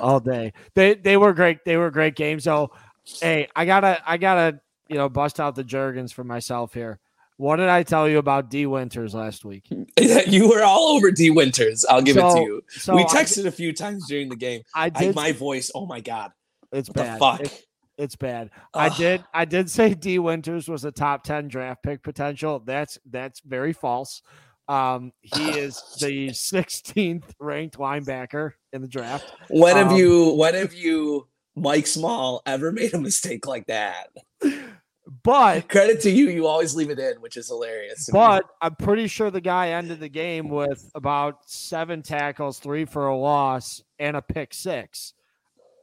all 0.00 0.18
day. 0.18 0.52
They 0.74 0.94
they 0.94 1.16
were 1.16 1.32
great. 1.32 1.64
They 1.64 1.76
were 1.76 1.92
great 1.92 2.16
games. 2.16 2.42
So, 2.42 2.72
hey, 3.20 3.46
I 3.54 3.66
gotta 3.66 4.02
I 4.04 4.16
gotta 4.16 4.58
you 4.88 4.96
know 4.96 5.08
bust 5.08 5.40
out 5.40 5.54
the 5.54 5.64
Jergens 5.64 6.12
for 6.12 6.24
myself 6.24 6.74
here. 6.74 6.98
What 7.36 7.56
did 7.56 7.68
I 7.68 7.82
tell 7.82 8.08
you 8.08 8.18
about 8.18 8.48
Dee 8.48 8.66
Winters 8.66 9.12
last 9.14 9.44
week? 9.44 9.64
you 10.28 10.48
were 10.48 10.62
all 10.62 10.90
over 10.96 11.10
Dee 11.10 11.30
Winters. 11.30 11.84
I'll 11.84 12.00
give 12.02 12.16
it 12.16 12.20
to 12.20 12.40
you. 12.40 12.62
So 12.68 12.94
we 12.94 13.02
I- 13.02 13.06
texted 13.06 13.46
a 13.46 13.50
few 13.50 13.72
times 13.72 14.06
during 14.08 14.28
the 14.28 14.36
game. 14.36 14.62
I 14.74 14.84
I, 14.86 14.88
did. 14.90 15.14
my 15.16 15.32
voice. 15.32 15.70
Oh 15.74 15.84
my 15.86 16.00
god. 16.00 16.30
it's 16.72 16.88
What 16.88 16.96
bad. 16.96 17.14
the 17.14 17.18
fuck? 17.18 17.40
It- 17.40 17.66
it's 17.96 18.16
bad. 18.16 18.50
I 18.74 18.88
did. 18.88 19.22
I 19.32 19.44
did 19.44 19.70
say 19.70 19.94
Dee 19.94 20.18
Winters 20.18 20.68
was 20.68 20.84
a 20.84 20.90
top 20.90 21.22
ten 21.22 21.46
draft 21.46 21.82
pick 21.84 22.02
potential. 22.02 22.58
That's 22.58 22.98
that's 23.08 23.38
very 23.40 23.72
false. 23.72 24.20
Um, 24.66 25.12
he 25.20 25.50
is 25.58 25.80
the 26.00 26.30
16th 26.30 27.22
ranked 27.38 27.78
linebacker 27.78 28.52
in 28.72 28.82
the 28.82 28.88
draft. 28.88 29.30
When 29.48 29.76
have 29.76 29.92
Um, 29.92 29.96
you? 29.96 30.32
When 30.34 30.54
have 30.54 30.74
you, 30.74 31.28
Mike 31.54 31.86
Small, 31.86 32.42
ever 32.46 32.72
made 32.72 32.94
a 32.94 32.98
mistake 32.98 33.46
like 33.46 33.66
that? 33.66 34.08
But 35.22 35.68
Credit 35.68 36.00
to 36.02 36.10
you. 36.10 36.28
You 36.28 36.46
always 36.46 36.74
leave 36.74 36.90
it 36.90 36.98
in, 36.98 37.20
which 37.20 37.36
is 37.36 37.48
hilarious. 37.48 38.06
to 38.06 38.12
me. 38.12 38.18
but 38.18 38.44
I'm 38.60 38.74
pretty 38.76 39.06
sure 39.06 39.30
the 39.30 39.40
guy 39.40 39.70
ended 39.70 40.00
the 40.00 40.08
game 40.08 40.48
with 40.48 40.90
about 40.94 41.48
seven 41.48 42.02
tackles, 42.02 42.58
three 42.58 42.84
for 42.84 43.08
a 43.08 43.16
loss, 43.16 43.82
and 43.98 44.16
a 44.16 44.22
pick 44.22 44.54
six. 44.54 45.12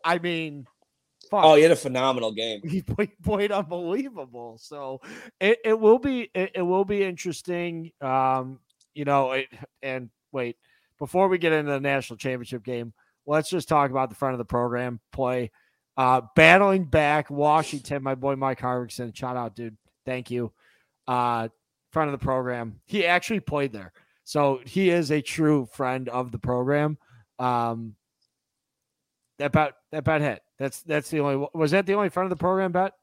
I 0.04 0.18
mean, 0.18 0.66
fuck. 1.30 1.46
oh, 1.46 1.56
he 1.56 1.62
had 1.62 1.72
a 1.72 1.75
phenomenal 1.75 2.32
game. 2.32 2.62
he 2.63 2.82
played, 2.82 3.12
played 3.24 3.51
unbelievable. 3.51 4.58
So 4.60 5.01
it, 5.40 5.60
it 5.63 5.80
will 5.80 6.00
be 6.00 6.30
it, 6.34 6.51
it 6.56 6.62
will 6.62 6.86
be 6.86 7.04
interesting. 7.04 7.92
Um, 8.01 8.60
you 8.94 9.06
know, 9.06 9.32
it, 9.34 9.48
and 9.84 10.10
wait, 10.32 10.58
before 10.98 11.28
we 11.28 11.38
get 11.38 11.54
into 11.54 11.72
the 11.72 11.80
national 11.80 12.18
championship 12.18 12.63
game, 12.63 12.94
let's 13.25 13.50
just 13.50 13.70
talk 13.70 13.92
about 13.92 14.10
the 14.10 14.16
front 14.16 14.34
of 14.34 14.40
the 14.40 14.46
program 14.46 15.00
play. 15.12 15.51
Uh, 15.98 16.21
battling 16.36 16.86
back 16.86 17.29
Washington, 17.29 18.03
my 18.03 18.15
boy 18.15 18.36
Mike 18.36 18.60
Harvickson. 18.60 19.15
Shout 19.15 19.38
out, 19.38 19.55
dude. 19.55 19.77
Thank 20.05 20.31
you. 20.31 20.51
Uh, 21.07 21.50
front 21.91 22.12
of 22.13 22.19
the 22.19 22.24
program. 22.24 22.79
He 22.86 23.05
actually 23.05 23.41
played 23.41 23.74
there. 23.74 23.91
So 24.24 24.62
he 24.65 24.89
is 24.89 25.12
a 25.12 25.21
true 25.21 25.67
friend 25.74 26.07
of 26.10 26.31
the 26.31 26.39
program. 26.39 26.98
Um, 27.39 27.95
that 29.39 29.51
bet 29.51 29.74
that 29.91 30.03
bet 30.03 30.21
hit. 30.21 30.41
That's 30.57 30.81
that's 30.83 31.10
the 31.10 31.19
only 31.19 31.48
was 31.53 31.71
that 31.71 31.86
the 31.86 31.95
only 31.95 32.10
front 32.10 32.25
of 32.25 32.29
the 32.29 32.41
program 32.41 32.71
bet? 32.71 32.93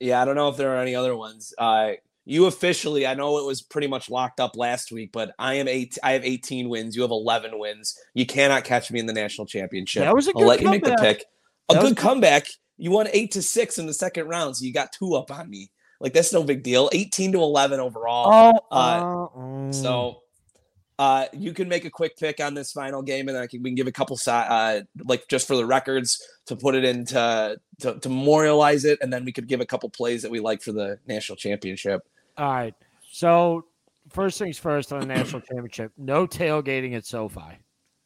Yeah, 0.00 0.20
I 0.20 0.24
don't 0.24 0.34
know 0.34 0.48
if 0.48 0.56
there 0.56 0.74
are 0.74 0.80
any 0.80 0.94
other 0.94 1.16
ones. 1.16 1.54
Uh, 1.56 1.92
you 2.24 2.46
officially, 2.46 3.06
I 3.06 3.14
know 3.14 3.38
it 3.38 3.44
was 3.44 3.62
pretty 3.62 3.86
much 3.86 4.10
locked 4.10 4.40
up 4.40 4.56
last 4.56 4.90
week, 4.90 5.12
but 5.12 5.32
I 5.38 5.54
am 5.54 5.68
eight. 5.68 5.96
I 6.02 6.12
have 6.12 6.24
18 6.24 6.68
wins. 6.68 6.96
You 6.96 7.02
have 7.02 7.12
11 7.12 7.58
wins. 7.58 7.96
You 8.14 8.26
cannot 8.26 8.64
catch 8.64 8.90
me 8.90 8.98
in 8.98 9.06
the 9.06 9.12
national 9.12 9.46
championship. 9.46 10.02
That 10.02 10.14
was 10.14 10.26
a 10.26 10.30
I'll 10.30 10.40
good 10.40 10.48
let 10.48 10.60
you 10.60 10.70
make 10.70 10.82
the 10.82 10.90
comeback. 10.90 11.18
pick. 11.18 11.26
A 11.68 11.74
That 11.74 11.82
was 11.82 11.90
good 11.90 11.96
good. 11.96 12.02
comeback. 12.02 12.46
You 12.78 12.90
won 12.90 13.08
eight 13.12 13.32
to 13.32 13.42
six 13.42 13.78
in 13.78 13.86
the 13.86 13.94
second 13.94 14.28
round, 14.28 14.56
so 14.56 14.64
you 14.64 14.72
got 14.72 14.92
two 14.92 15.14
up 15.14 15.30
on 15.30 15.48
me. 15.48 15.70
Like 16.00 16.12
that's 16.12 16.32
no 16.32 16.42
big 16.42 16.62
deal. 16.62 16.90
18 16.92 17.32
to 17.32 17.38
11 17.38 17.80
overall. 17.80 18.60
Oh, 18.70 18.76
uh, 18.76 19.02
mm. 19.38 19.74
So 19.74 20.20
uh, 20.98 21.26
you 21.32 21.52
can 21.52 21.68
make 21.68 21.84
a 21.86 21.90
quick 21.90 22.16
pick 22.18 22.38
on 22.38 22.52
this 22.52 22.72
final 22.72 23.00
game, 23.02 23.28
and 23.28 23.36
I 23.38 23.46
can 23.46 23.62
we 23.62 23.70
can 23.70 23.74
give 23.76 23.86
a 23.86 23.92
couple 23.92 24.16
si- 24.18 24.30
uh, 24.30 24.82
like 25.04 25.26
just 25.28 25.46
for 25.46 25.56
the 25.56 25.64
records 25.64 26.22
to 26.46 26.56
put 26.56 26.74
it 26.74 26.84
into 26.84 27.58
to, 27.80 27.98
to 27.98 28.08
memorialize 28.08 28.84
it, 28.84 28.98
and 29.00 29.10
then 29.12 29.24
we 29.24 29.32
could 29.32 29.46
give 29.48 29.60
a 29.62 29.66
couple 29.66 29.88
plays 29.88 30.20
that 30.22 30.30
we 30.30 30.38
like 30.40 30.60
for 30.62 30.72
the 30.72 30.98
national 31.06 31.36
championship. 31.36 32.02
all 32.36 32.52
right. 32.52 32.74
So 33.10 33.64
first 34.12 34.38
things 34.38 34.58
first 34.58 34.92
on 34.92 35.00
the 35.00 35.06
national 35.06 35.40
championship, 35.40 35.92
no 35.96 36.26
tailgating 36.26 36.94
at 36.94 37.06
SoFi. 37.06 37.58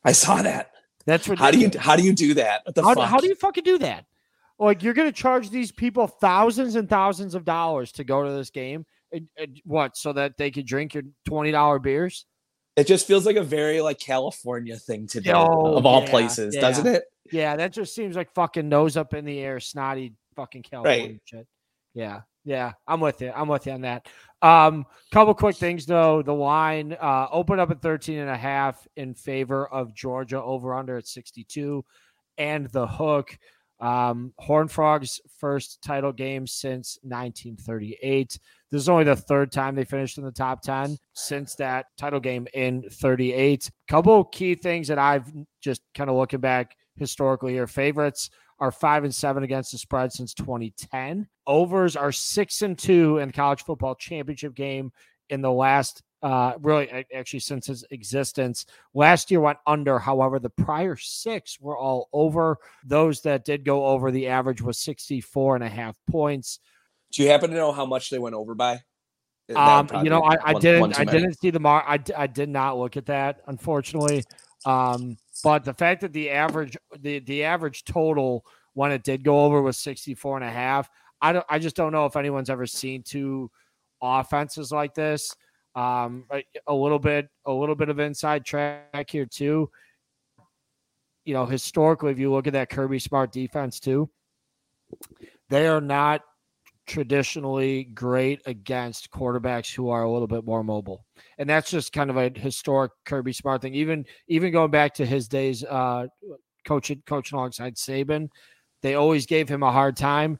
I 0.04 0.12
saw 0.12 0.42
that. 0.42 0.70
That's 1.06 1.28
what 1.28 1.38
How 1.38 1.50
do 1.50 1.58
you 1.58 1.70
how 1.78 1.96
do 1.96 2.02
you 2.02 2.12
do 2.12 2.34
that? 2.34 2.62
The 2.74 2.82
how, 2.82 2.98
how 3.00 3.18
do 3.18 3.26
you 3.26 3.34
fucking 3.34 3.64
do 3.64 3.78
that? 3.78 4.06
Like 4.58 4.82
you're 4.82 4.94
gonna 4.94 5.12
charge 5.12 5.50
these 5.50 5.72
people 5.72 6.06
thousands 6.06 6.76
and 6.76 6.88
thousands 6.88 7.34
of 7.34 7.44
dollars 7.44 7.92
to 7.92 8.04
go 8.04 8.24
to 8.24 8.30
this 8.32 8.50
game. 8.50 8.84
And, 9.12 9.28
and 9.36 9.60
what? 9.64 9.96
So 9.96 10.12
that 10.12 10.36
they 10.36 10.50
could 10.50 10.66
drink 10.66 10.94
your 10.94 11.04
twenty 11.24 11.50
dollar 11.50 11.78
beers? 11.78 12.26
It 12.76 12.86
just 12.86 13.06
feels 13.06 13.26
like 13.26 13.36
a 13.36 13.42
very 13.42 13.80
like 13.80 13.98
California 13.98 14.76
thing 14.76 15.06
to 15.08 15.20
do 15.20 15.32
Oh, 15.32 15.76
of 15.76 15.84
all 15.86 16.02
yeah, 16.02 16.10
places, 16.10 16.54
yeah. 16.54 16.60
doesn't 16.60 16.86
it? 16.86 17.04
Yeah, 17.32 17.56
that 17.56 17.72
just 17.72 17.94
seems 17.94 18.16
like 18.16 18.32
fucking 18.32 18.68
nose 18.68 18.96
up 18.96 19.14
in 19.14 19.24
the 19.24 19.38
air, 19.40 19.60
snotty 19.60 20.14
fucking 20.36 20.62
California 20.62 21.18
shit. 21.24 21.46
Yeah, 21.94 22.20
yeah, 22.44 22.72
I'm 22.86 23.00
with 23.00 23.20
you. 23.20 23.32
I'm 23.34 23.48
with 23.48 23.66
you 23.66 23.72
on 23.72 23.80
that. 23.82 24.06
Um, 24.42 24.86
couple 25.12 25.34
quick 25.34 25.56
things 25.56 25.84
though. 25.84 26.22
The 26.22 26.32
line 26.32 26.96
uh 27.00 27.26
opened 27.30 27.60
up 27.60 27.70
at 27.70 27.82
13 27.82 28.18
and 28.18 28.30
a 28.30 28.36
half 28.36 28.86
in 28.96 29.14
favor 29.14 29.66
of 29.68 29.94
Georgia 29.94 30.42
over 30.42 30.74
under 30.74 30.96
at 30.96 31.06
62, 31.06 31.84
and 32.38 32.66
the 32.70 32.86
hook 32.86 33.36
Um, 33.80 34.34
Horned 34.38 34.70
Frogs' 34.70 35.20
first 35.38 35.80
title 35.82 36.12
game 36.12 36.46
since 36.46 36.98
1938. 37.02 38.38
This 38.70 38.82
is 38.82 38.88
only 38.90 39.04
the 39.04 39.16
third 39.16 39.50
time 39.50 39.74
they 39.74 39.84
finished 39.84 40.18
in 40.18 40.24
the 40.24 40.30
top 40.30 40.60
10 40.60 40.98
since 41.14 41.54
that 41.56 41.86
title 41.96 42.20
game 42.20 42.46
in 42.52 42.82
38. 42.90 43.70
Couple 43.88 44.24
key 44.24 44.54
things 44.54 44.86
that 44.88 44.98
I've 44.98 45.32
just 45.62 45.80
kind 45.94 46.10
of 46.10 46.16
looking 46.16 46.40
back 46.40 46.76
historically 46.96 47.52
here. 47.54 47.66
Favorites 47.66 48.28
are 48.60 48.70
five 48.70 49.04
and 49.04 49.14
seven 49.14 49.42
against 49.42 49.72
the 49.72 49.78
spread 49.78 50.12
since 50.12 50.34
2010. 50.34 51.26
Overs 51.46 51.96
are 51.96 52.12
six 52.12 52.62
and 52.62 52.78
two 52.78 53.18
in 53.18 53.28
the 53.28 53.32
college 53.32 53.64
football 53.64 53.94
championship 53.94 54.54
game 54.54 54.92
in 55.30 55.40
the 55.40 55.50
last 55.50 56.02
uh, 56.22 56.52
really 56.60 57.06
actually 57.14 57.40
since 57.40 57.68
its 57.68 57.84
existence. 57.90 58.66
Last 58.92 59.30
year 59.30 59.40
went 59.40 59.58
under. 59.66 59.98
However, 59.98 60.38
the 60.38 60.50
prior 60.50 60.96
six 60.96 61.58
were 61.60 61.78
all 61.78 62.08
over. 62.12 62.58
Those 62.84 63.22
that 63.22 63.44
did 63.44 63.64
go 63.64 63.86
over, 63.86 64.10
the 64.10 64.28
average 64.28 64.60
was 64.60 64.78
64 64.78 65.54
and 65.56 65.64
a 65.64 65.68
half 65.68 65.96
points. 66.10 66.60
Do 67.12 67.22
you 67.22 67.30
happen 67.30 67.50
to 67.50 67.56
know 67.56 67.72
how 67.72 67.86
much 67.86 68.10
they 68.10 68.18
went 68.18 68.34
over 68.34 68.54
by? 68.54 68.80
Um, 69.56 69.88
you 70.04 70.10
know, 70.10 70.22
I, 70.22 70.36
I 70.44 70.52
one, 70.52 70.62
didn't, 70.62 71.00
I 71.00 71.04
didn't 71.04 71.34
see 71.40 71.50
the 71.50 71.58
mark. 71.58 71.84
I, 71.88 71.98
I 72.16 72.26
did 72.28 72.48
not 72.48 72.78
look 72.78 72.96
at 72.96 73.06
that, 73.06 73.40
unfortunately. 73.46 74.22
Um, 74.66 75.16
but 75.42 75.64
the 75.64 75.74
fact 75.74 76.02
that 76.02 76.12
the 76.12 76.30
average, 76.30 76.76
the, 76.98 77.20
the 77.20 77.44
average 77.44 77.84
total 77.84 78.44
when 78.74 78.92
it 78.92 79.02
did 79.02 79.24
go 79.24 79.44
over 79.44 79.62
was 79.62 79.78
64 79.78 80.36
and 80.36 80.46
a 80.46 80.50
half. 80.50 80.88
I 81.22 81.32
don't, 81.32 81.46
I 81.48 81.58
just 81.58 81.76
don't 81.76 81.92
know 81.92 82.06
if 82.06 82.16
anyone's 82.16 82.50
ever 82.50 82.66
seen 82.66 83.02
two 83.02 83.50
offenses 84.02 84.72
like 84.72 84.94
this. 84.94 85.34
Um, 85.74 86.24
a 86.66 86.74
little 86.74 86.98
bit, 86.98 87.28
a 87.46 87.52
little 87.52 87.74
bit 87.74 87.88
of 87.88 88.00
inside 88.00 88.44
track 88.44 89.10
here 89.10 89.26
too. 89.26 89.70
You 91.24 91.34
know, 91.34 91.46
historically, 91.46 92.10
if 92.10 92.18
you 92.18 92.32
look 92.32 92.46
at 92.46 92.54
that 92.54 92.70
Kirby 92.70 92.98
Smart 92.98 93.32
defense 93.32 93.78
too, 93.78 94.10
they 95.48 95.68
are 95.68 95.80
not 95.80 96.22
traditionally 96.90 97.84
great 97.84 98.42
against 98.46 99.12
quarterbacks 99.12 99.72
who 99.72 99.90
are 99.90 100.02
a 100.02 100.10
little 100.10 100.26
bit 100.26 100.44
more 100.44 100.64
mobile. 100.64 101.06
And 101.38 101.48
that's 101.48 101.70
just 101.70 101.92
kind 101.92 102.10
of 102.10 102.16
a 102.16 102.36
historic 102.36 102.90
Kirby 103.04 103.32
Smart 103.32 103.62
thing. 103.62 103.74
Even 103.74 104.04
even 104.26 104.50
going 104.50 104.72
back 104.72 104.94
to 104.94 105.06
his 105.06 105.28
days 105.28 105.62
uh 105.62 106.08
coaching 106.66 107.00
coaching 107.06 107.38
alongside 107.38 107.76
Saban, 107.76 108.28
they 108.82 108.96
always 108.96 109.24
gave 109.24 109.48
him 109.48 109.62
a 109.62 109.70
hard 109.70 109.96
time. 109.96 110.36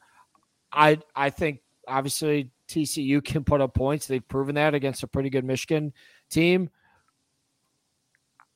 I 0.73 0.99
I 1.15 1.29
think 1.29 1.61
obviously 1.87 2.51
TCU 2.67 3.23
can 3.23 3.45
put 3.45 3.61
up 3.61 3.73
points. 3.73 4.05
They've 4.05 4.27
proven 4.27 4.55
that 4.55 4.73
against 4.73 5.03
a 5.03 5.07
pretty 5.07 5.29
good 5.29 5.45
Michigan 5.45 5.93
team. 6.29 6.69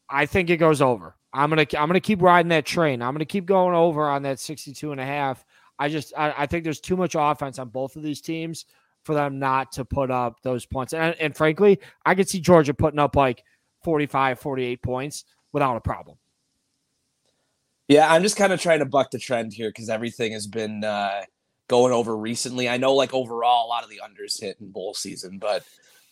I 0.09 0.25
think 0.25 0.49
it 0.49 0.57
goes 0.57 0.81
over. 0.81 1.15
I'm 1.31 1.47
gonna 1.49 1.65
I'm 1.77 1.87
gonna 1.87 2.01
keep 2.01 2.21
riding 2.21 2.49
that 2.49 2.65
train. 2.65 3.01
I'm 3.01 3.13
gonna 3.13 3.23
keep 3.23 3.45
going 3.45 3.73
over 3.73 4.09
on 4.09 4.23
that 4.23 4.41
62 4.41 4.91
and 4.91 4.99
a 4.99 5.05
half. 5.05 5.45
I 5.77 5.89
just 5.89 6.13
I, 6.17 6.33
I 6.37 6.45
think 6.45 6.63
there's 6.63 6.79
too 6.79 6.97
much 6.97 7.15
offense 7.17 7.59
on 7.59 7.69
both 7.69 7.95
of 7.95 8.03
these 8.03 8.21
teams 8.21 8.65
for 9.03 9.13
them 9.13 9.39
not 9.39 9.71
to 9.73 9.85
put 9.85 10.09
up 10.09 10.41
those 10.41 10.65
points. 10.65 10.93
And, 10.93 11.15
and 11.19 11.35
frankly, 11.35 11.79
I 12.05 12.15
could 12.15 12.27
see 12.27 12.39
Georgia 12.39 12.73
putting 12.73 12.99
up 12.99 13.15
like 13.15 13.43
45, 13.83 14.39
48 14.39 14.81
points 14.81 15.25
without 15.51 15.77
a 15.77 15.81
problem. 15.81 16.17
Yeah, 17.87 18.11
I'm 18.11 18.23
just 18.23 18.35
kind 18.35 18.51
of 18.51 18.59
trying 18.59 18.79
to 18.79 18.85
buck 18.85 19.11
the 19.11 19.19
trend 19.19 19.53
here 19.53 19.69
because 19.69 19.89
everything 19.89 20.31
has 20.31 20.47
been 20.47 20.83
uh, 20.83 21.21
going 21.67 21.93
over 21.93 22.17
recently. 22.17 22.67
I 22.67 22.77
know 22.77 22.95
like 22.95 23.13
overall 23.13 23.67
a 23.67 23.69
lot 23.69 23.83
of 23.83 23.91
the 23.91 24.01
unders 24.03 24.41
hit 24.41 24.57
in 24.59 24.71
bowl 24.71 24.93
season, 24.93 25.39
but 25.39 25.63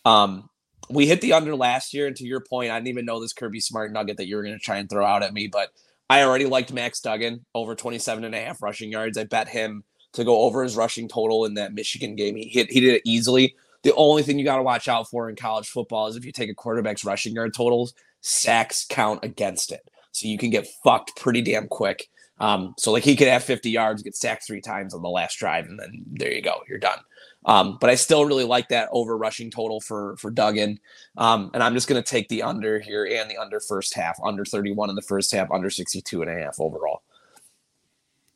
um 0.04 0.48
we 0.90 1.06
hit 1.06 1.20
the 1.20 1.32
under 1.32 1.56
last 1.56 1.94
year. 1.94 2.06
And 2.06 2.16
to 2.16 2.24
your 2.24 2.40
point, 2.40 2.70
I 2.70 2.76
didn't 2.76 2.88
even 2.88 3.06
know 3.06 3.20
this 3.20 3.32
Kirby 3.32 3.60
Smart 3.60 3.92
nugget 3.92 4.18
that 4.18 4.26
you 4.26 4.36
were 4.36 4.42
going 4.42 4.58
to 4.58 4.64
try 4.64 4.76
and 4.76 4.88
throw 4.88 5.04
out 5.04 5.22
at 5.22 5.32
me, 5.32 5.48
but 5.48 5.70
I 6.10 6.22
already 6.22 6.46
liked 6.46 6.72
Max 6.72 7.00
Duggan 7.00 7.44
over 7.54 7.74
27 7.74 8.24
and 8.24 8.34
a 8.34 8.40
half 8.40 8.62
rushing 8.62 8.92
yards. 8.92 9.16
I 9.16 9.24
bet 9.24 9.48
him 9.48 9.84
to 10.12 10.24
go 10.24 10.42
over 10.42 10.62
his 10.62 10.76
rushing 10.76 11.08
total 11.08 11.44
in 11.44 11.54
that 11.54 11.74
Michigan 11.74 12.14
game. 12.14 12.36
He 12.36 12.48
hit, 12.48 12.70
he 12.70 12.80
did 12.80 12.94
it 12.94 13.02
easily. 13.04 13.54
The 13.82 13.94
only 13.94 14.22
thing 14.22 14.38
you 14.38 14.44
got 14.44 14.56
to 14.56 14.62
watch 14.62 14.88
out 14.88 15.08
for 15.08 15.28
in 15.28 15.36
college 15.36 15.68
football 15.68 16.06
is 16.06 16.16
if 16.16 16.24
you 16.24 16.32
take 16.32 16.50
a 16.50 16.54
quarterback's 16.54 17.04
rushing 17.04 17.34
yard 17.34 17.54
totals, 17.54 17.94
sacks 18.20 18.86
count 18.88 19.24
against 19.24 19.72
it. 19.72 19.88
So 20.12 20.28
you 20.28 20.38
can 20.38 20.50
get 20.50 20.66
fucked 20.82 21.16
pretty 21.16 21.42
damn 21.42 21.68
quick. 21.68 22.08
Um, 22.38 22.74
so 22.78 22.92
like 22.92 23.04
he 23.04 23.16
could 23.16 23.28
have 23.28 23.44
50 23.44 23.70
yards, 23.70 24.02
get 24.02 24.16
sacked 24.16 24.46
three 24.46 24.60
times 24.60 24.94
on 24.94 25.02
the 25.02 25.08
last 25.08 25.38
drive, 25.38 25.66
and 25.66 25.78
then 25.78 26.02
there 26.06 26.32
you 26.32 26.42
go, 26.42 26.62
you're 26.68 26.78
done. 26.78 26.98
Um, 27.46 27.76
but 27.80 27.90
I 27.90 27.94
still 27.94 28.24
really 28.24 28.44
like 28.44 28.68
that 28.68 28.88
over 28.92 29.16
rushing 29.16 29.50
total 29.50 29.80
for 29.80 30.16
for 30.16 30.30
Duggan. 30.30 30.80
Um, 31.16 31.50
and 31.52 31.62
I'm 31.62 31.74
just 31.74 31.88
going 31.88 32.02
to 32.02 32.08
take 32.08 32.28
the 32.28 32.42
under 32.42 32.80
here 32.80 33.04
and 33.04 33.30
the 33.30 33.36
under 33.36 33.60
first 33.60 33.94
half, 33.94 34.18
under 34.24 34.44
31 34.44 34.90
in 34.90 34.96
the 34.96 35.02
first 35.02 35.32
half, 35.32 35.50
under 35.50 35.70
62 35.70 36.22
and 36.22 36.30
a 36.30 36.34
half 36.34 36.58
overall. 36.58 37.02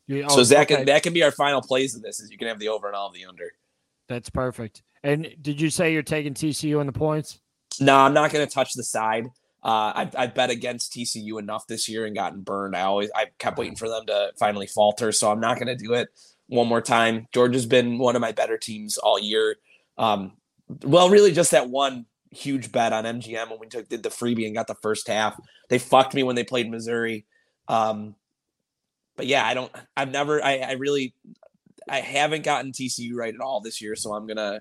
Yeah, 0.07 0.29
so 0.29 0.43
that 0.43 0.63
okay. 0.63 0.77
can 0.77 0.87
that 0.87 1.03
can 1.03 1.13
be 1.13 1.23
our 1.23 1.31
final 1.31 1.61
plays 1.61 1.95
of 1.95 2.03
this 2.03 2.21
is 2.21 2.31
you 2.31 2.39
can 2.39 2.49
have 2.49 2.59
the 2.59 2.69
over 2.69 2.87
and 2.87 2.97
all 2.97 3.09
of 3.09 3.15
the 3.15 3.27
under. 3.27 3.53
That's 4.09 4.31
perfect. 4.31 4.83
And 5.03 5.35
did 5.41 5.61
you 5.61 5.71
say 5.71 5.93
you're 5.93 6.03
taking 6.03 6.35
TCU 6.35 6.81
in 6.81 6.87
the 6.87 6.93
points? 6.93 7.41
No, 7.81 7.95
I'm 7.95 8.15
not 8.15 8.33
going 8.33 8.47
to 8.47 8.53
touch 8.53 8.73
the 8.73 8.83
side. 8.83 9.27
Uh, 9.63 9.93
I've, 9.95 10.17
I've 10.17 10.35
bet 10.35 10.51
against 10.51 10.93
TCU 10.93 11.39
enough 11.39 11.67
this 11.67 11.89
year 11.89 12.07
and 12.07 12.15
gotten 12.15 12.41
burned. 12.41 12.75
I 12.75 12.83
always 12.83 13.11
I 13.15 13.27
kept 13.39 13.59
waiting 13.59 13.77
for 13.77 13.89
them 13.89 14.07
to 14.07 14.33
finally 14.39 14.67
falter, 14.67 15.13
so 15.13 15.31
I'm 15.31 15.41
not 15.41 15.59
going 15.59 15.67
to 15.67 15.77
do 15.77 15.95
it 15.95 16.09
one 16.49 16.67
more 16.67 16.81
time. 16.81 17.29
Georgia's 17.33 17.67
been 17.67 17.99
one 17.99 18.17
of 18.17 18.21
my 18.21 18.33
better 18.33 18.59
teams 18.59 18.99
all 18.99 19.19
year. 19.19 19.57
Um, 19.97 20.33
well, 20.83 21.09
really, 21.09 21.33
just 21.33 21.53
that 21.53 21.71
one 21.71 22.07
huge 22.31 22.73
bet 22.73 22.93
on 22.93 23.05
MGM 23.05 23.51
when 23.51 23.59
we 23.59 23.67
took 23.67 23.89
did 23.89 24.03
the 24.03 24.11
freebie 24.11 24.47
and 24.47 24.55
got 24.55 24.67
the 24.67 24.75
first 24.77 25.09
half. 25.09 25.39
They 25.69 25.79
fucked 25.79 26.15
me 26.15 26.23
when 26.23 26.37
they 26.37 26.45
played 26.45 26.71
Missouri. 26.71 27.27
Um, 27.69 28.15
but 29.17 29.27
yeah, 29.27 29.47
I 29.47 29.55
don't. 29.55 29.73
I've 29.97 30.11
never. 30.11 30.43
I, 30.45 30.59
I 30.59 30.73
really. 30.73 31.15
I 31.89 32.01
haven't 32.01 32.45
gotten 32.45 32.73
TCU 32.73 33.15
right 33.15 33.35
at 33.35 33.41
all 33.41 33.61
this 33.61 33.81
year, 33.81 33.97
so 33.97 34.13
I'm 34.13 34.27
gonna 34.27 34.61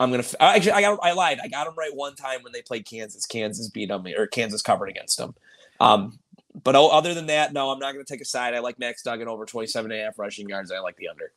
I'm 0.00 0.10
gonna 0.10 0.24
actually 0.40 0.72
I 0.72 0.80
got 0.80 0.98
I 1.02 1.12
lied. 1.12 1.38
I 1.42 1.48
got 1.48 1.66
them 1.66 1.74
right 1.78 1.94
one 1.94 2.16
time 2.16 2.42
when 2.42 2.52
they 2.52 2.62
played 2.62 2.86
Kansas. 2.86 3.26
Kansas 3.26 3.68
beat 3.68 3.88
them 3.88 4.06
or 4.16 4.26
Kansas 4.26 4.62
covered 4.62 4.88
against 4.88 5.18
them. 5.18 5.34
Um, 5.80 6.18
but 6.62 6.76
other 6.76 7.14
than 7.14 7.26
that, 7.26 7.52
no, 7.52 7.70
I'm 7.70 7.78
not 7.78 7.92
gonna 7.92 8.04
take 8.04 8.20
a 8.20 8.26
side. 8.26 8.54
I 8.54 8.60
like 8.60 8.78
Max 8.78 9.02
Duggan 9.02 9.26
over 9.26 9.44
27 9.44 9.90
and 9.90 10.00
a 10.00 10.04
half 10.04 10.18
rushing 10.18 10.48
yards. 10.48 10.70
I 10.70 10.78
like 10.78 10.96
the 10.96 11.08
under. 11.08 11.32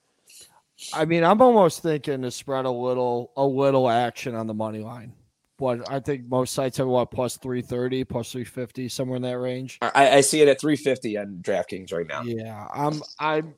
I 0.93 1.06
mean, 1.06 1.23
I'm 1.23 1.41
almost 1.41 1.82
thinking 1.82 2.21
to 2.21 2.30
spread 2.30 2.65
a 2.65 2.71
little 2.71 3.32
a 3.36 3.45
little 3.45 3.89
action 3.89 4.36
on 4.36 4.45
the 4.45 4.53
money 4.53 4.80
line. 4.80 5.13
What 5.58 5.89
I 5.89 5.99
think 5.99 6.27
most 6.27 6.53
sites 6.53 6.77
have 6.77 6.88
what 6.88 7.10
plus 7.10 7.38
330, 7.38 8.03
plus 8.03 8.32
350, 8.32 8.89
somewhere 8.89 9.15
in 9.15 9.23
that 9.23 9.39
range. 9.39 9.80
I, 9.82 10.17
I 10.17 10.21
see 10.21 10.41
it 10.41 10.47
at 10.47 10.62
350 10.62 11.17
on 11.17 11.39
DraftKings 11.41 11.91
right 11.91 12.06
now. 12.06 12.21
Yeah, 12.21 12.67
I'm 12.71 13.01
I'm 13.19 13.56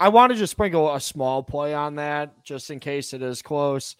I 0.00 0.08
want 0.08 0.32
to 0.32 0.38
just 0.38 0.52
sprinkle 0.52 0.94
a 0.94 1.00
small 1.00 1.42
play 1.42 1.74
on 1.74 1.96
that 1.96 2.42
just 2.42 2.70
in 2.70 2.80
case 2.80 3.12
it 3.12 3.20
is 3.20 3.42
close. 3.42 3.96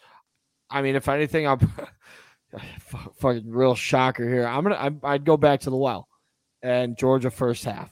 I 0.71 0.81
mean, 0.81 0.97
if 0.97 1.09
anything, 1.11 1.47
I'm 1.47 1.59
fucking 3.19 3.51
real 3.51 3.75
shocker 3.75 4.27
here. 4.27 4.47
I'm 4.47 4.63
gonna 4.63 4.99
i 5.03 5.13
would 5.13 5.27
go 5.27 5.37
back 5.37 5.61
to 5.61 5.71
the 5.71 5.77
well 5.77 6.08
and 6.62 6.97
Georgia 6.97 7.31
first 7.31 7.64
half. 7.64 7.90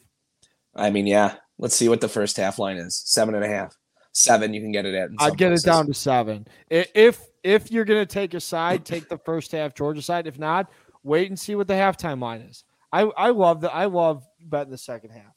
I 0.75 0.91
mean, 0.91 1.07
yeah. 1.07 1.37
Let's 1.59 1.75
see 1.75 1.89
what 1.89 2.01
the 2.01 2.09
first 2.09 2.37
half 2.37 2.59
line 2.59 2.77
is. 2.77 3.03
Seven 3.07 3.35
and 3.35 3.43
a 3.43 3.49
half, 3.49 3.77
seven. 4.13 4.53
You 4.53 4.61
can 4.61 4.73
get 4.73 4.85
it 4.85 4.95
at. 4.95 5.11
I'd 5.19 5.39
get 5.39 5.49
places. 5.49 5.65
it 5.65 5.69
down 5.69 5.87
to 5.87 5.95
seven. 5.95 6.47
If 6.69 7.23
if 7.43 7.71
you're 7.71 7.87
gonna 7.87 8.05
take 8.05 8.35
a 8.35 8.41
side, 8.41 8.85
take 8.85 9.09
the 9.09 9.19
first 9.19 9.53
half 9.53 9.75
Georgia 9.75 10.03
side. 10.03 10.27
If 10.27 10.39
not, 10.39 10.71
wait 11.03 11.31
and 11.31 11.39
see 11.39 11.55
what 11.55 11.67
the 11.67 11.75
halftime 11.75 12.21
line 12.21 12.43
is. 12.43 12.65
I 12.93 13.03
I 13.17 13.31
love 13.31 13.63
that. 13.63 13.75
I 13.75 13.87
love 13.87 14.27
betting 14.41 14.71
the 14.71 14.79
second 14.79 15.11
half. 15.11 15.35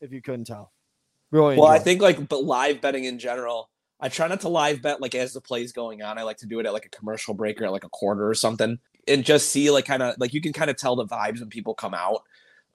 If 0.00 0.12
you 0.12 0.20
couldn't 0.20 0.44
tell. 0.44 0.72
Really? 1.30 1.56
Well, 1.56 1.66
I 1.66 1.78
think 1.78 2.02
like 2.02 2.28
but 2.28 2.44
live 2.44 2.80
betting 2.80 3.04
in 3.04 3.18
general. 3.18 3.70
I 4.00 4.08
try 4.08 4.28
not 4.28 4.42
to 4.42 4.48
live 4.48 4.82
bet 4.82 5.00
like 5.00 5.14
as 5.14 5.32
the 5.32 5.40
play's 5.40 5.72
going 5.72 6.02
on. 6.02 6.18
I 6.18 6.22
like 6.22 6.36
to 6.38 6.46
do 6.46 6.60
it 6.60 6.66
at 6.66 6.74
like 6.74 6.84
a 6.84 6.90
commercial 6.90 7.32
break 7.32 7.60
or 7.60 7.64
at 7.64 7.72
like 7.72 7.84
a 7.84 7.88
quarter 7.88 8.28
or 8.28 8.34
something, 8.34 8.78
and 9.08 9.24
just 9.24 9.48
see 9.48 9.70
like 9.70 9.86
kind 9.86 10.02
of 10.02 10.16
like 10.18 10.34
you 10.34 10.42
can 10.42 10.52
kind 10.52 10.70
of 10.70 10.76
tell 10.76 10.94
the 10.94 11.06
vibes 11.06 11.40
when 11.40 11.48
people 11.48 11.72
come 11.72 11.94
out. 11.94 12.22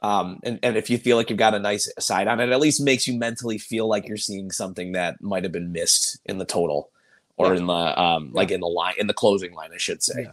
Um, 0.02 0.40
and, 0.44 0.60
and 0.64 0.78
if 0.78 0.90
you 0.90 0.98
feel 0.98 1.18
like 1.18 1.30
you've 1.30 1.40
got 1.40 1.56
a 1.56 1.60
nice 1.60 1.92
side 2.00 2.28
on 2.28 2.40
it, 2.40 2.50
at 2.50 2.60
least 2.60 2.82
makes 2.82 3.08
you 3.08 3.18
mentally 3.18 3.58
feel 3.58 3.88
like 3.88 4.08
you're 4.08 4.18
seeing 4.18 4.50
something 4.50 4.94
that 4.94 5.22
might 5.22 5.44
have 5.44 5.52
been 5.52 5.72
missed 5.72 6.20
in 6.26 6.38
the 6.38 6.46
total 6.46 6.90
or 7.36 7.54
yeah. 7.54 7.60
in 7.60 7.68
the 7.68 8.02
um 8.02 8.32
like 8.34 8.52
in 8.52 8.62
the 8.62 8.68
line 8.68 8.96
in 8.98 9.08
the 9.08 9.14
closing 9.14 9.54
line, 9.54 9.72
I 9.74 9.78
should 9.78 10.02
say. 10.02 10.24
Yeah. 10.24 10.32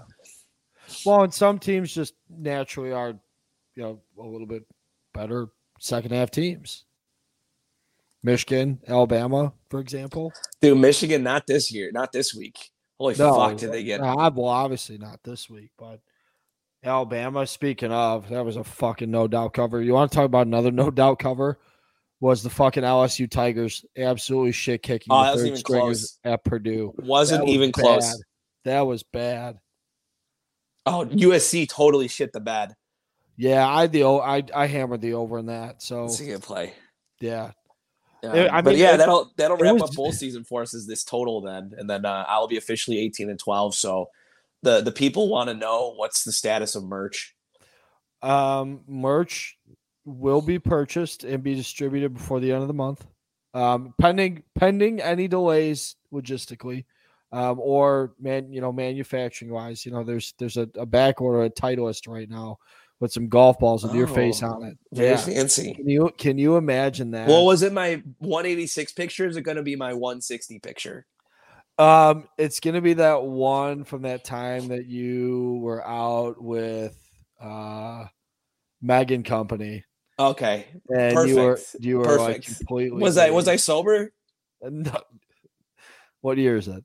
Well, 1.05 1.23
and 1.25 1.35
some 1.35 1.59
teams 1.59 1.93
just 1.93 2.15
naturally 2.29 2.93
are, 2.93 3.15
you 3.75 3.83
know, 3.83 4.01
a 4.21 4.23
little 4.23 4.47
bit 4.47 4.65
better 5.13 5.49
second 5.81 6.13
half 6.13 6.31
teams. 6.31 6.85
Michigan, 8.23 8.81
Alabama, 8.89 9.53
for 9.69 9.81
example. 9.81 10.33
Dude, 10.61 10.79
Michigan 10.79 11.23
not 11.23 11.47
this 11.47 11.73
year, 11.73 11.91
not 11.93 12.13
this 12.13 12.35
week. 12.35 12.71
Holy 12.99 13.15
no, 13.17 13.37
fuck, 13.37 13.57
did 13.57 13.73
they 13.73 13.85
get? 13.85 14.01
Uh, 14.01 14.31
well, 14.35 14.47
obviously 14.47 14.99
not 14.99 15.21
this 15.23 15.51
week, 15.51 15.71
but 15.77 16.01
Alabama. 16.87 17.47
Speaking 17.47 17.93
of, 17.93 18.29
that 18.31 18.45
was 18.45 18.57
a 18.57 18.65
fucking 18.65 19.11
no 19.11 19.29
doubt 19.29 19.53
cover. 19.55 19.83
You 19.83 19.93
want 19.95 20.11
to 20.11 20.17
talk 20.17 20.25
about 20.27 20.47
another 20.47 20.71
no 20.73 20.91
doubt 20.91 21.19
cover? 21.19 21.59
Was 22.19 22.43
the 22.43 22.49
fucking 22.51 22.83
LSU 22.83 23.31
Tigers 23.31 23.85
absolutely 23.97 24.53
shit 24.53 24.83
kicking 24.83 25.09
oh, 25.11 25.33
the 25.33 25.37
third 25.39 25.47
even 25.49 25.63
close. 25.63 26.19
at 26.25 26.45
Purdue? 26.45 26.95
Wasn't 26.97 27.45
was 27.45 27.53
even 27.53 27.71
bad. 27.73 27.83
close. 27.83 28.25
That 28.65 28.81
was 28.81 29.03
bad. 29.03 29.59
Oh, 30.87 31.05
USC 31.05 31.69
totally 31.69 32.09
shit 32.09 32.33
the 32.33 32.41
bed. 32.41 32.75
Yeah, 33.37 33.69
I 33.69 33.87
the 33.87 34.05
I 34.05 34.43
I 34.55 34.67
hammered 34.67 35.03
the 35.03 35.13
over 35.15 35.39
in 35.39 35.47
that. 35.47 35.83
So 35.83 36.07
it's 36.07 36.21
a 36.21 36.25
good 36.25 36.43
play. 36.43 36.73
Yeah, 37.21 37.51
It- 38.23 38.51
I 38.51 38.63
but 38.63 38.77
yeah, 38.77 38.95
it- 38.95 38.99
that'll 38.99 39.31
that'll 39.37 39.59
wrap 39.59 39.75
was- 39.75 39.83
up 39.83 39.95
bowl 39.95 40.11
season 40.13 40.45
for 40.45 40.63
us 40.63 40.73
is 40.73 40.87
this 40.87 41.05
total 41.05 41.43
then, 41.43 41.73
and 41.77 41.89
then 41.91 42.07
uh, 42.07 42.25
I'll 42.29 42.49
be 42.49 42.57
officially 42.57 42.99
eighteen 42.99 43.29
and 43.29 43.39
twelve. 43.39 43.75
So 43.75 44.09
the 44.63 44.81
the 44.81 44.93
people 44.93 45.29
want 45.29 45.49
to 45.49 45.55
know 45.55 45.93
what's 45.97 46.25
the 46.25 46.33
status 46.33 46.75
of 46.75 46.85
merch. 46.85 47.35
Um, 48.23 48.81
merch 48.87 49.57
will 50.05 50.41
be 50.41 50.59
purchased 50.59 51.25
and 51.25 51.43
be 51.43 51.55
distributed 51.55 52.15
before 52.15 52.41
the 52.41 52.53
end 52.53 52.63
of 52.63 52.69
the 52.69 52.75
month. 52.75 53.07
Um, 53.55 53.95
pending 53.99 54.43
pending 54.55 55.01
any 55.01 55.29
delays 55.29 55.97
logistically, 56.13 56.85
um, 57.33 57.59
or 57.61 58.15
man, 58.21 58.53
you 58.53 58.61
know, 58.61 58.73
manufacturing 58.73 59.51
wise. 59.51 59.87
You 59.87 59.93
know, 59.93 60.05
there's 60.05 60.35
there's 60.39 60.57
a, 60.57 60.69
a 60.77 60.87
back 60.87 61.21
order 61.21 61.43
at 61.43 61.57
Titleist 61.57 62.09
right 62.09 62.29
now 62.29 62.59
with 63.01 63.13
some 63.13 63.29
golf 63.29 63.59
balls 63.59 63.83
with 63.83 63.95
your 63.95 64.07
face 64.07 64.43
Oh, 64.43 64.49
on 64.49 64.65
it. 64.65 64.79
Very 64.93 65.11
Yeah. 65.11 65.17
fancy. 65.17 65.75
Can 65.75 65.89
you 65.89 66.11
can 66.17 66.39
you 66.39 66.57
imagine 66.57 67.11
that? 67.13 67.29
Well, 67.29 67.45
was 67.45 67.63
it 67.63 67.73
my 67.73 68.03
186 68.19 68.93
picture? 68.93 69.27
Is 69.27 69.37
it 69.37 69.43
going 69.43 69.59
to 69.59 69.63
be 69.63 69.77
my 69.77 69.93
160 69.93 70.59
picture? 70.61 71.07
Um, 71.79 72.29
it's 72.39 72.61
gonna 72.61 72.81
be 72.81 72.95
that 72.95 73.23
one 73.23 73.85
from 73.85 74.03
that 74.03 74.25
time 74.25 74.69
that 74.69 74.87
you 74.87 75.59
were 75.63 75.87
out 75.87 76.41
with 76.43 76.97
uh 77.41 78.05
Megan 78.81 79.23
Company. 79.23 79.85
Okay. 80.19 80.67
And 80.89 81.29
you 81.29 81.37
were 81.37 81.57
Perfect. 81.57 81.85
you 81.85 81.99
were 81.99 82.19
like 82.19 82.45
completely 82.45 83.01
Was 83.03 83.19
I 83.19 83.31
was. 83.31 83.49
I 83.49 83.57
sober? 83.57 84.13
No. 84.63 84.99
What 86.23 86.39
year 86.39 86.57
is 86.57 86.69
it? 86.69 86.83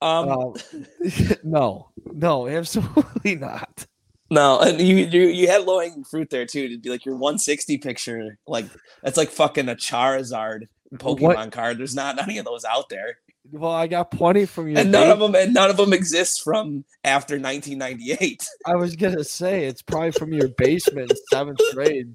Um, 0.00 0.28
Um, 0.30 0.54
no, 1.44 1.90
no, 2.06 2.48
absolutely 2.58 3.34
not. 3.36 3.86
no, 4.30 4.60
and 4.60 4.80
you 4.80 4.96
you 4.96 5.22
you 5.28 5.46
had 5.48 5.64
low 5.64 5.80
hanging 5.80 6.04
fruit 6.04 6.30
there 6.30 6.46
too. 6.46 6.68
To 6.70 6.78
be 6.78 6.88
like 6.88 7.04
your 7.04 7.16
160 7.16 7.76
picture, 7.78 8.38
like 8.46 8.64
that's 9.02 9.18
like 9.18 9.28
fucking 9.28 9.68
a 9.68 9.74
Charizard 9.74 10.62
Pokemon 10.94 11.20
What- 11.20 11.52
card. 11.52 11.76
There's 11.78 11.94
not 11.94 12.20
any 12.22 12.38
of 12.38 12.46
those 12.46 12.64
out 12.64 12.88
there, 12.88 13.18
Well, 13.50 13.70
I 13.72 13.86
got 13.86 14.10
plenty 14.10 14.46
from 14.46 14.68
your. 14.68 14.78
and 14.78 14.92
none 14.92 15.06
date. 15.06 15.12
of 15.12 15.18
them 15.18 15.34
and 15.34 15.54
none 15.54 15.70
of 15.70 15.76
them 15.76 15.92
exist 15.92 16.42
from 16.42 16.84
after 17.04 17.34
1998. 17.38 18.46
I 18.66 18.76
was 18.76 18.96
gonna 18.96 19.24
say 19.24 19.66
it's 19.66 19.82
probably 19.82 20.12
from 20.12 20.32
your 20.32 20.48
basement 20.48 21.12
seventh 21.30 21.60
grade. 21.72 22.14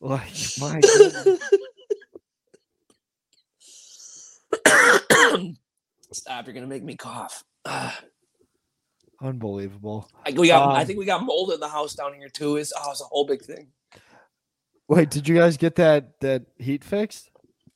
Like 0.00 0.32
my. 0.60 0.80
Stop! 6.12 6.46
You're 6.46 6.54
gonna 6.54 6.66
make 6.66 6.82
me 6.84 6.96
cough. 6.96 7.44
Unbelievable. 9.22 10.08
I, 10.26 10.32
we 10.32 10.48
got. 10.48 10.74
I 10.76 10.80
Um, 10.80 10.86
think 10.86 10.98
we 10.98 11.04
got 11.04 11.24
mold 11.24 11.52
in 11.52 11.60
the 11.60 11.68
house 11.68 11.94
down 11.94 12.14
here 12.14 12.28
too. 12.28 12.56
Is 12.56 12.72
oh, 12.76 12.90
it's 12.90 13.00
a 13.00 13.04
whole 13.04 13.24
big 13.26 13.42
thing. 13.42 13.68
Wait, 14.88 15.10
did 15.10 15.28
you 15.28 15.36
guys 15.36 15.56
get 15.56 15.76
that 15.76 16.18
that 16.20 16.42
heat 16.58 16.82
fixed? 16.84 17.30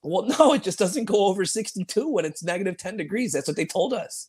Well, 0.07 0.27
no, 0.39 0.55
it 0.55 0.63
just 0.63 0.79
doesn't 0.79 1.05
go 1.05 1.27
over 1.27 1.45
62 1.45 2.09
when 2.09 2.25
it's 2.25 2.45
negative 2.45 2.77
10 2.77 2.97
degrees. 2.97 3.33
That's 3.33 3.49
what 3.49 3.57
they 3.57 3.67
told 3.67 3.93
us. 3.93 4.29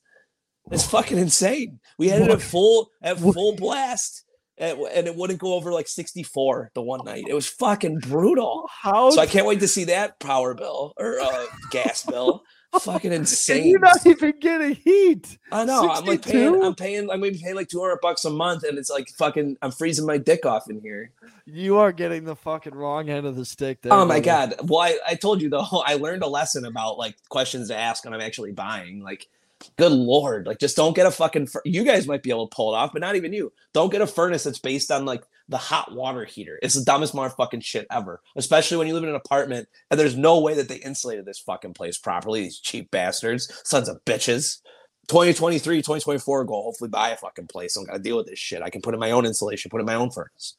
It's 0.72 0.86
fucking 0.86 1.18
insane. 1.18 1.80
We 1.98 2.10
had 2.10 2.22
it 2.22 2.30
at 2.30 2.42
full 2.42 2.90
at 3.02 3.18
full 3.18 3.56
blast, 3.56 4.26
and, 4.58 4.78
and 4.80 5.08
it 5.08 5.16
wouldn't 5.16 5.40
go 5.40 5.54
over 5.54 5.72
like 5.72 5.88
64 5.88 6.72
the 6.74 6.82
one 6.82 7.06
night. 7.06 7.24
It 7.26 7.34
was 7.34 7.48
fucking 7.48 8.00
brutal. 8.00 8.70
How 8.82 9.10
So 9.12 9.22
I 9.22 9.28
can't 9.28 9.46
wait 9.46 9.62
to 9.62 9.68
see 9.68 9.86
that 9.86 10.20
power 10.20 10.54
bill 10.54 10.94
or 10.98 11.22
uh, 11.22 11.46
gas 11.72 12.06
bill. 12.06 12.44
Fucking 12.80 13.12
and 13.12 13.22
insane. 13.22 13.68
you're 13.68 13.80
not 13.80 14.06
even 14.06 14.34
getting 14.40 14.76
heat? 14.76 15.38
I 15.52 15.66
know. 15.66 15.90
I'm 15.90 16.06
like 16.06 16.24
paying. 16.24 16.64
I'm 16.64 16.76
paying. 16.76 17.10
I'm 17.10 17.20
maybe 17.22 17.40
paying 17.40 17.56
like 17.56 17.70
200 17.70 18.00
bucks 18.02 18.26
a 18.26 18.30
month, 18.30 18.64
and 18.64 18.78
it's 18.78 18.90
like 18.90 19.10
fucking. 19.10 19.58
I'm 19.62 19.72
freezing 19.72 20.06
my 20.06 20.18
dick 20.18 20.46
off 20.46 20.70
in 20.70 20.82
here. 20.82 21.12
You 21.46 21.78
are 21.78 21.92
getting 21.92 22.26
the 22.26 22.36
fucking 22.36 22.76
wrong 22.76 23.10
end 23.10 23.26
of 23.26 23.36
the 23.36 23.46
stick 23.46 23.82
there. 23.82 23.94
Oh 23.94 24.06
my 24.06 24.20
god! 24.20 24.56
Well, 24.64 24.82
I, 24.82 24.98
I 25.08 25.16
told 25.16 25.42
you 25.42 25.50
though. 25.50 25.66
I 25.86 25.96
learned 25.96 26.24
a 26.24 26.28
lesson 26.28 26.66
about 26.66 26.98
like 26.98 27.16
questions 27.30 27.70
to 27.70 27.78
ask 27.78 28.04
when 28.06 28.14
I'm 28.14 28.22
actually 28.22 28.52
buying. 28.52 29.02
Like, 29.02 29.28
good 29.78 29.92
lord! 29.92 30.46
Like, 30.48 30.60
just 30.60 30.76
don't 30.76 30.96
get 30.96 31.06
a 31.06 31.12
fucking. 31.12 31.48
Fur- 31.48 31.62
you 31.66 31.84
guys 31.84 32.08
might 32.08 32.24
be 32.24 32.30
able 32.30 32.48
to 32.48 32.56
pull 32.56 32.74
it 32.74 32.78
off, 32.78 32.94
but 32.94 33.02
not 33.02 33.16
even 33.16 33.34
you. 33.34 33.54
Don't 33.74 33.92
get 33.92 34.02
a 34.02 34.08
furnace 34.08 34.44
that's 34.44 34.60
based 34.60 34.92
on 34.92 35.06
like 35.06 35.24
the 35.50 35.58
hot 35.58 35.94
water 35.94 36.26
heater. 36.26 36.60
It's 36.62 36.76
the 36.76 36.84
dumbest 36.84 37.14
motherfucking 37.14 37.64
shit 37.64 37.88
ever. 37.92 38.22
Especially 38.36 38.78
when 38.78 38.88
you 38.88 38.94
live 38.94 39.04
in 39.04 39.10
an 39.10 39.16
apartment 39.16 39.68
and 39.90 40.00
there's 40.00 40.18
no 40.18 40.40
way 40.42 40.54
that 40.56 40.68
they 40.68 40.76
insulated 40.78 41.26
this 41.26 41.40
fucking 41.40 41.74
place 41.74 41.98
properly. 41.98 42.42
These 42.42 42.60
cheap 42.60 42.92
bastards, 42.92 43.52
sons 43.64 43.88
of 43.90 44.04
bitches. 44.06 44.60
2023, 45.08 45.78
2024 45.78 46.44
goal. 46.44 46.64
Hopefully, 46.64 46.90
buy 46.90 47.12
a 47.12 47.18
fucking 47.18 47.48
place. 47.48 47.78
I 47.78 47.80
don't 47.80 47.88
gotta 47.88 48.00
deal 48.00 48.18
with 48.18 48.28
this 48.28 48.40
shit. 48.40 48.62
I 48.62 48.70
can 48.70 48.82
put 48.82 48.94
in 48.94 49.00
my 49.00 49.12
own 49.12 49.26
insulation. 49.26 49.70
Put 49.72 49.80
in 49.80 49.86
my 49.86 49.96
own 49.96 50.12
furnace. 50.12 50.56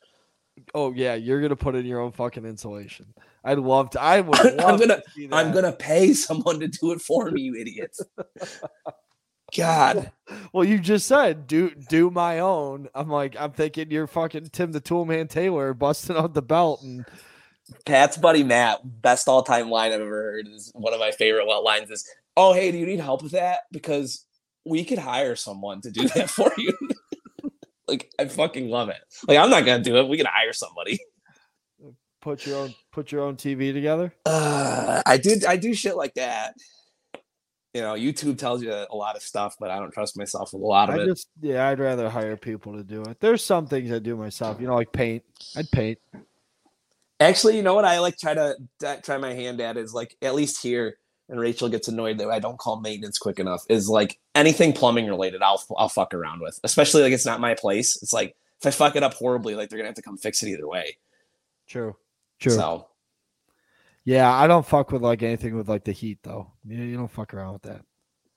Oh 0.75 0.93
yeah, 0.95 1.15
you're 1.15 1.43
gonna 1.43 1.55
put 1.55 1.75
in 1.75 1.85
your 1.85 2.01
own 2.01 2.13
fucking 2.13 2.47
insulation. 2.47 3.13
I'd 3.45 3.59
love 3.59 3.91
to. 3.91 4.01
I 4.01 4.23
would. 4.23 4.39
I'm 4.61 4.79
gonna- 4.79 5.03
I'm 5.33 5.53
gonna 5.53 5.73
pay 5.73 6.15
someone 6.15 6.61
to 6.61 6.67
do 6.69 6.93
it 6.93 7.01
for 7.03 7.31
me, 7.31 7.43
you 7.43 7.57
idiots. 7.57 8.01
God, 9.57 10.13
Well, 10.53 10.65
you 10.65 10.79
just 10.79 11.07
said 11.07 11.47
do 11.47 11.71
do 11.71 12.11
my 12.11 12.41
own. 12.41 12.89
I'm 12.95 13.09
like, 13.09 13.37
I'm 13.39 13.53
thinking 13.53 13.91
you're 13.91 14.07
fucking 14.07 14.51
Tim 14.51 14.73
the 14.73 14.81
Toolman 14.81 15.29
Taylor 15.29 15.75
busting 15.75 16.17
out 16.17 16.35
the 16.35 16.43
belt 16.43 16.83
and 16.83 17.05
Pat's 17.85 18.17
buddy 18.17 18.43
Matt, 18.43 18.81
best 19.03 19.29
all 19.29 19.43
time 19.43 19.71
line 19.71 19.93
I've 19.93 20.01
ever 20.01 20.09
heard 20.09 20.49
is 20.49 20.71
one 20.75 20.95
of 20.95 21.01
my 21.01 21.11
favorite 21.11 21.47
what 21.47 21.65
lines 21.65 21.91
is, 21.91 22.09
"Oh 22.37 22.53
hey, 22.53 22.73
do 22.73 22.79
you 22.79 22.87
need 22.87 23.01
help 23.01 23.23
with 23.23 23.33
that? 23.33 23.61
Because 23.71 24.25
we 24.65 24.85
could 24.85 24.99
hire 24.99 25.37
someone 25.37 25.81
to 25.83 25.91
do 25.91 26.09
that 26.09 26.31
for 26.31 26.51
you." 26.57 26.73
like 27.87 28.11
I 28.19 28.27
fucking 28.27 28.69
love 28.69 28.89
it. 28.89 29.01
Like 29.27 29.39
I'm 29.39 29.51
not 29.51 29.67
gonna 29.67 29.83
do 29.83 29.97
it. 29.99 30.09
We 30.09 30.17
can 30.17 30.27
hire 30.27 30.53
somebody. 30.53 30.99
put 32.21 32.47
your 32.47 32.59
own 32.59 32.75
put 32.91 33.13
your 33.13 33.23
own 33.23 33.37
TV 33.37 33.73
together. 33.73 34.15
Uh, 34.25 35.03
I 35.05 35.19
do 35.19 35.37
I 35.47 35.57
do 35.57 35.75
shit 35.75 35.97
like 35.97 36.15
that. 36.15 36.55
You 37.75 37.83
know, 37.83 37.95
YouTube 37.95 38.39
tells 38.39 38.63
you 38.63 38.73
a 38.73 38.97
lot 38.97 39.15
of 39.15 39.23
stuff, 39.23 39.57
but 39.61 39.71
I 39.71 39.79
don't 39.79 39.93
trust 39.93 40.17
myself 40.17 40.53
with 40.53 40.63
a 40.63 40.67
lot 40.67 40.89
of 40.89 40.97
I 40.97 41.03
it. 41.03 41.07
just 41.07 41.29
yeah, 41.41 41.69
I'd 41.69 41.79
rather 41.79 42.09
hire 42.09 42.37
people 42.37 42.75
to 42.77 42.83
do 42.83 43.03
it. 43.03 43.21
There's 43.21 43.45
some 43.45 43.67
things 43.67 43.93
I 43.93 43.99
do 43.99 44.17
myself. 44.17 44.61
You 44.61 44.69
know, 44.69 44.75
like 44.75 44.93
paint. 44.93 45.23
I'd 45.57 45.71
paint. 45.71 45.99
Actually, 47.21 47.57
you 47.57 47.63
know 47.63 47.75
what 47.75 47.85
I 47.85 47.99
like 47.99 48.17
try 48.17 48.33
to 48.35 48.57
try 49.03 49.19
my 49.19 49.35
hand 49.35 49.61
at 49.61 49.77
is 49.77 49.93
like 49.93 50.17
at 50.23 50.35
least 50.35 50.63
here, 50.63 50.99
and 51.29 51.39
Rachel 51.39 51.69
gets 51.69 51.89
annoyed 51.89 52.19
that 52.19 52.31
I 52.31 52.39
don't 52.39 52.59
call 52.59 52.81
maintenance 52.81 53.19
quick 53.19 53.39
enough. 53.39 53.63
Is 53.69 53.89
like 53.89 54.19
anything 54.35 54.73
plumbing 54.73 55.07
related, 55.07 55.43
I'll 55.43 55.63
I'll 55.77 55.89
fuck 55.91 56.15
around 56.15 56.41
with. 56.41 56.59
Especially 56.65 57.03
like 57.03 57.13
it's 57.13 57.27
not 57.27 57.41
my 57.41 57.55
place. 57.55 58.03
It's 58.03 58.13
like 58.15 58.35
if 58.61 58.67
I 58.67 58.71
fuck 58.71 58.97
it 58.97 59.03
up 59.03 59.15
horribly, 59.15 59.55
like 59.55 59.69
they're 59.69 59.79
gonna 59.79 59.89
have 59.89 59.97
to 59.97 60.03
come 60.03 60.17
fix 60.17 60.43
it 60.43 60.49
either 60.49 60.67
way. 60.67 60.97
True. 61.67 61.97
True. 62.41 62.53
So 62.53 62.87
Yeah, 64.09 64.35
I 64.35 64.47
don't 64.47 64.65
fuck 64.65 64.91
with 64.91 65.03
like 65.03 65.23
anything 65.23 65.55
with 65.55 65.69
like 65.69 65.85
the 65.85 65.93
heat 65.93 66.21
though. 66.23 66.51
You, 66.67 66.83
you 66.83 66.97
don't 66.97 67.11
fuck 67.11 67.35
around 67.35 67.53
with 67.53 67.63
that. 67.65 67.83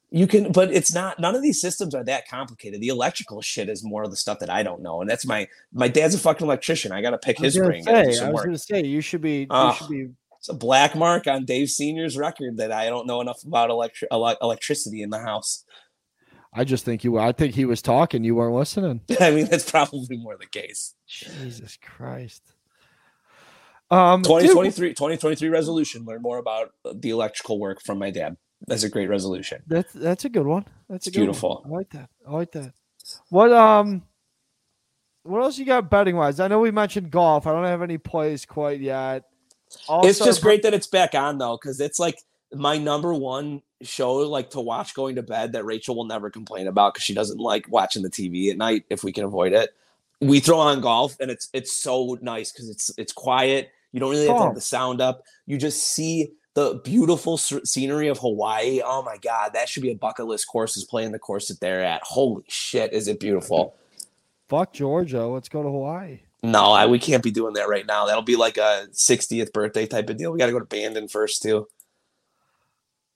you 0.09 0.27
can, 0.27 0.51
but 0.51 0.69
it's 0.69 0.93
not. 0.93 1.17
None 1.17 1.33
of 1.33 1.41
these 1.41 1.61
systems 1.61 1.95
are 1.95 2.03
that 2.03 2.27
complicated. 2.27 2.81
The 2.81 2.89
electrical 2.89 3.41
shit 3.41 3.69
is 3.69 3.81
more 3.81 4.03
of 4.03 4.11
the 4.11 4.17
stuff 4.17 4.39
that 4.39 4.49
I 4.49 4.63
don't 4.63 4.81
know, 4.81 4.99
and 4.99 5.09
that's 5.09 5.25
my 5.25 5.47
my 5.71 5.87
dad's 5.87 6.13
a 6.13 6.17
fucking 6.17 6.45
electrician. 6.45 6.91
I 6.91 7.01
got 7.01 7.11
to 7.11 7.17
pick 7.17 7.39
his 7.39 7.57
brain. 7.57 7.85
gotta 7.85 8.13
say, 8.13 8.21
I 8.21 8.25
was 8.27 8.33
work. 8.33 8.45
gonna 8.47 8.57
say 8.57 8.83
you 8.83 8.99
should 8.99 9.21
be 9.21 9.47
you 9.49 9.73
should 9.77 9.87
be 9.87 10.09
It's 10.39 10.49
a 10.49 10.53
black 10.53 10.93
mark 10.93 11.25
on 11.25 11.45
Dave 11.45 11.69
Senior's 11.69 12.17
record 12.17 12.57
that 12.57 12.73
I 12.73 12.89
don't 12.89 13.07
know 13.07 13.21
enough 13.21 13.41
about 13.45 13.69
electri- 13.69 14.11
ele- 14.11 14.37
electricity 14.41 15.01
in 15.01 15.09
the 15.09 15.19
house. 15.19 15.63
I 16.53 16.65
just 16.65 16.83
think 16.83 17.05
you 17.05 17.17
I 17.17 17.31
think 17.31 17.55
he 17.55 17.63
was 17.63 17.81
talking, 17.81 18.25
you 18.25 18.35
weren't 18.35 18.55
listening. 18.55 18.99
I 19.21 19.31
mean, 19.31 19.45
that's 19.45 19.71
probably 19.71 20.17
more 20.17 20.35
the 20.37 20.47
case. 20.47 20.95
Jesus 21.07 21.77
Christ. 21.81 22.43
Um 23.91 24.21
dude, 24.21 24.29
2023, 24.29 24.89
2023 24.89 25.49
resolution. 25.49 26.05
Learn 26.05 26.21
more 26.21 26.37
about 26.37 26.71
the 26.93 27.09
electrical 27.09 27.59
work 27.59 27.81
from 27.81 27.99
my 27.99 28.09
dad. 28.09 28.37
That's 28.67 28.83
a 28.83 28.89
great 28.89 29.09
resolution. 29.09 29.63
that's 29.67 29.91
that's 29.93 30.25
a 30.25 30.29
good 30.29 30.45
one. 30.45 30.65
That's 30.89 31.07
good 31.09 31.17
one. 31.17 31.25
beautiful. 31.25 31.63
I 31.65 31.69
like 31.69 31.89
that. 31.91 32.09
I 32.27 32.31
like 32.31 32.51
that. 32.53 32.73
What 33.29 33.51
um 33.51 34.03
what 35.23 35.41
else 35.41 35.57
you 35.57 35.65
got 35.65 35.89
betting 35.89 36.15
wise? 36.15 36.39
I 36.39 36.47
know 36.47 36.59
we 36.59 36.71
mentioned 36.71 37.11
golf. 37.11 37.45
I 37.45 37.51
don't 37.51 37.65
have 37.65 37.81
any 37.81 37.97
plays 37.97 38.45
quite 38.45 38.81
yet. 38.81 39.23
it's 39.89 40.19
just 40.19 40.41
great 40.41 40.63
that 40.63 40.73
it's 40.73 40.87
back 40.87 41.13
on 41.13 41.37
though, 41.37 41.57
because 41.61 41.79
it's 41.79 41.99
like 41.99 42.17
my 42.53 42.77
number 42.77 43.13
one 43.13 43.61
show 43.81 44.15
like 44.17 44.51
to 44.51 44.61
watch 44.61 44.93
going 44.93 45.15
to 45.15 45.23
bed 45.23 45.53
that 45.53 45.65
Rachel 45.65 45.95
will 45.95 46.05
never 46.05 46.29
complain 46.29 46.67
about 46.67 46.93
because 46.93 47.03
she 47.03 47.13
doesn't 47.13 47.39
like 47.39 47.65
watching 47.69 48.03
the 48.03 48.09
TV 48.09 48.51
at 48.51 48.57
night 48.57 48.85
if 48.89 49.03
we 49.03 49.11
can 49.11 49.23
avoid 49.23 49.53
it. 49.53 49.71
We 50.19 50.39
throw 50.39 50.59
on 50.59 50.81
golf 50.81 51.17
and 51.19 51.31
it's 51.31 51.49
it's 51.53 51.75
so 51.75 52.17
nice 52.21 52.51
because 52.51 52.69
it's 52.69 52.91
it's 52.97 53.13
quiet. 53.13 53.71
You 53.91 53.99
don't 53.99 54.11
really 54.11 54.27
have 54.27 54.37
to 54.37 54.43
have 54.43 54.55
the 54.55 54.61
sound 54.61 55.01
up. 55.01 55.23
You 55.45 55.57
just 55.57 55.83
see 55.83 56.31
the 56.53 56.81
beautiful 56.83 57.37
scenery 57.37 58.07
of 58.07 58.17
Hawaii. 58.19 58.81
Oh 58.83 59.01
my 59.03 59.17
god, 59.17 59.51
that 59.53 59.69
should 59.69 59.83
be 59.83 59.91
a 59.91 59.95
bucket 59.95 60.25
list 60.25 60.47
course. 60.47 60.77
Is 60.77 60.83
playing 60.85 61.11
the 61.11 61.19
course 61.19 61.47
that 61.47 61.59
they're 61.59 61.83
at. 61.83 62.01
Holy 62.03 62.43
shit, 62.47 62.93
is 62.93 63.07
it 63.07 63.19
beautiful? 63.19 63.75
Fuck 64.49 64.73
Georgia. 64.73 65.25
Let's 65.27 65.49
go 65.49 65.63
to 65.63 65.69
Hawaii. 65.69 66.21
No, 66.43 66.71
I, 66.71 66.87
we 66.87 66.97
can't 66.99 67.23
be 67.23 67.31
doing 67.31 67.53
that 67.53 67.69
right 67.69 67.85
now. 67.85 68.05
That'll 68.07 68.23
be 68.23 68.35
like 68.35 68.57
a 68.57 68.87
60th 68.91 69.53
birthday 69.53 69.85
type 69.85 70.09
of 70.09 70.17
deal. 70.17 70.31
We 70.31 70.39
got 70.39 70.47
to 70.47 70.51
go 70.51 70.59
to 70.59 70.65
Bandon 70.65 71.07
first 71.07 71.43
too. 71.43 71.67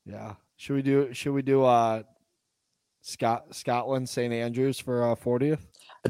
Yeah. 0.06 0.36
Should 0.58 0.76
we 0.76 0.82
do 0.82 1.14
should 1.14 1.34
we 1.34 1.42
do 1.42 1.64
uh 1.64 2.04
Scott 3.02 3.54
Scotland 3.56 4.08
St. 4.08 4.34
Andrews 4.34 4.80
for 4.80 5.12
uh 5.12 5.16
40th? 5.16 5.60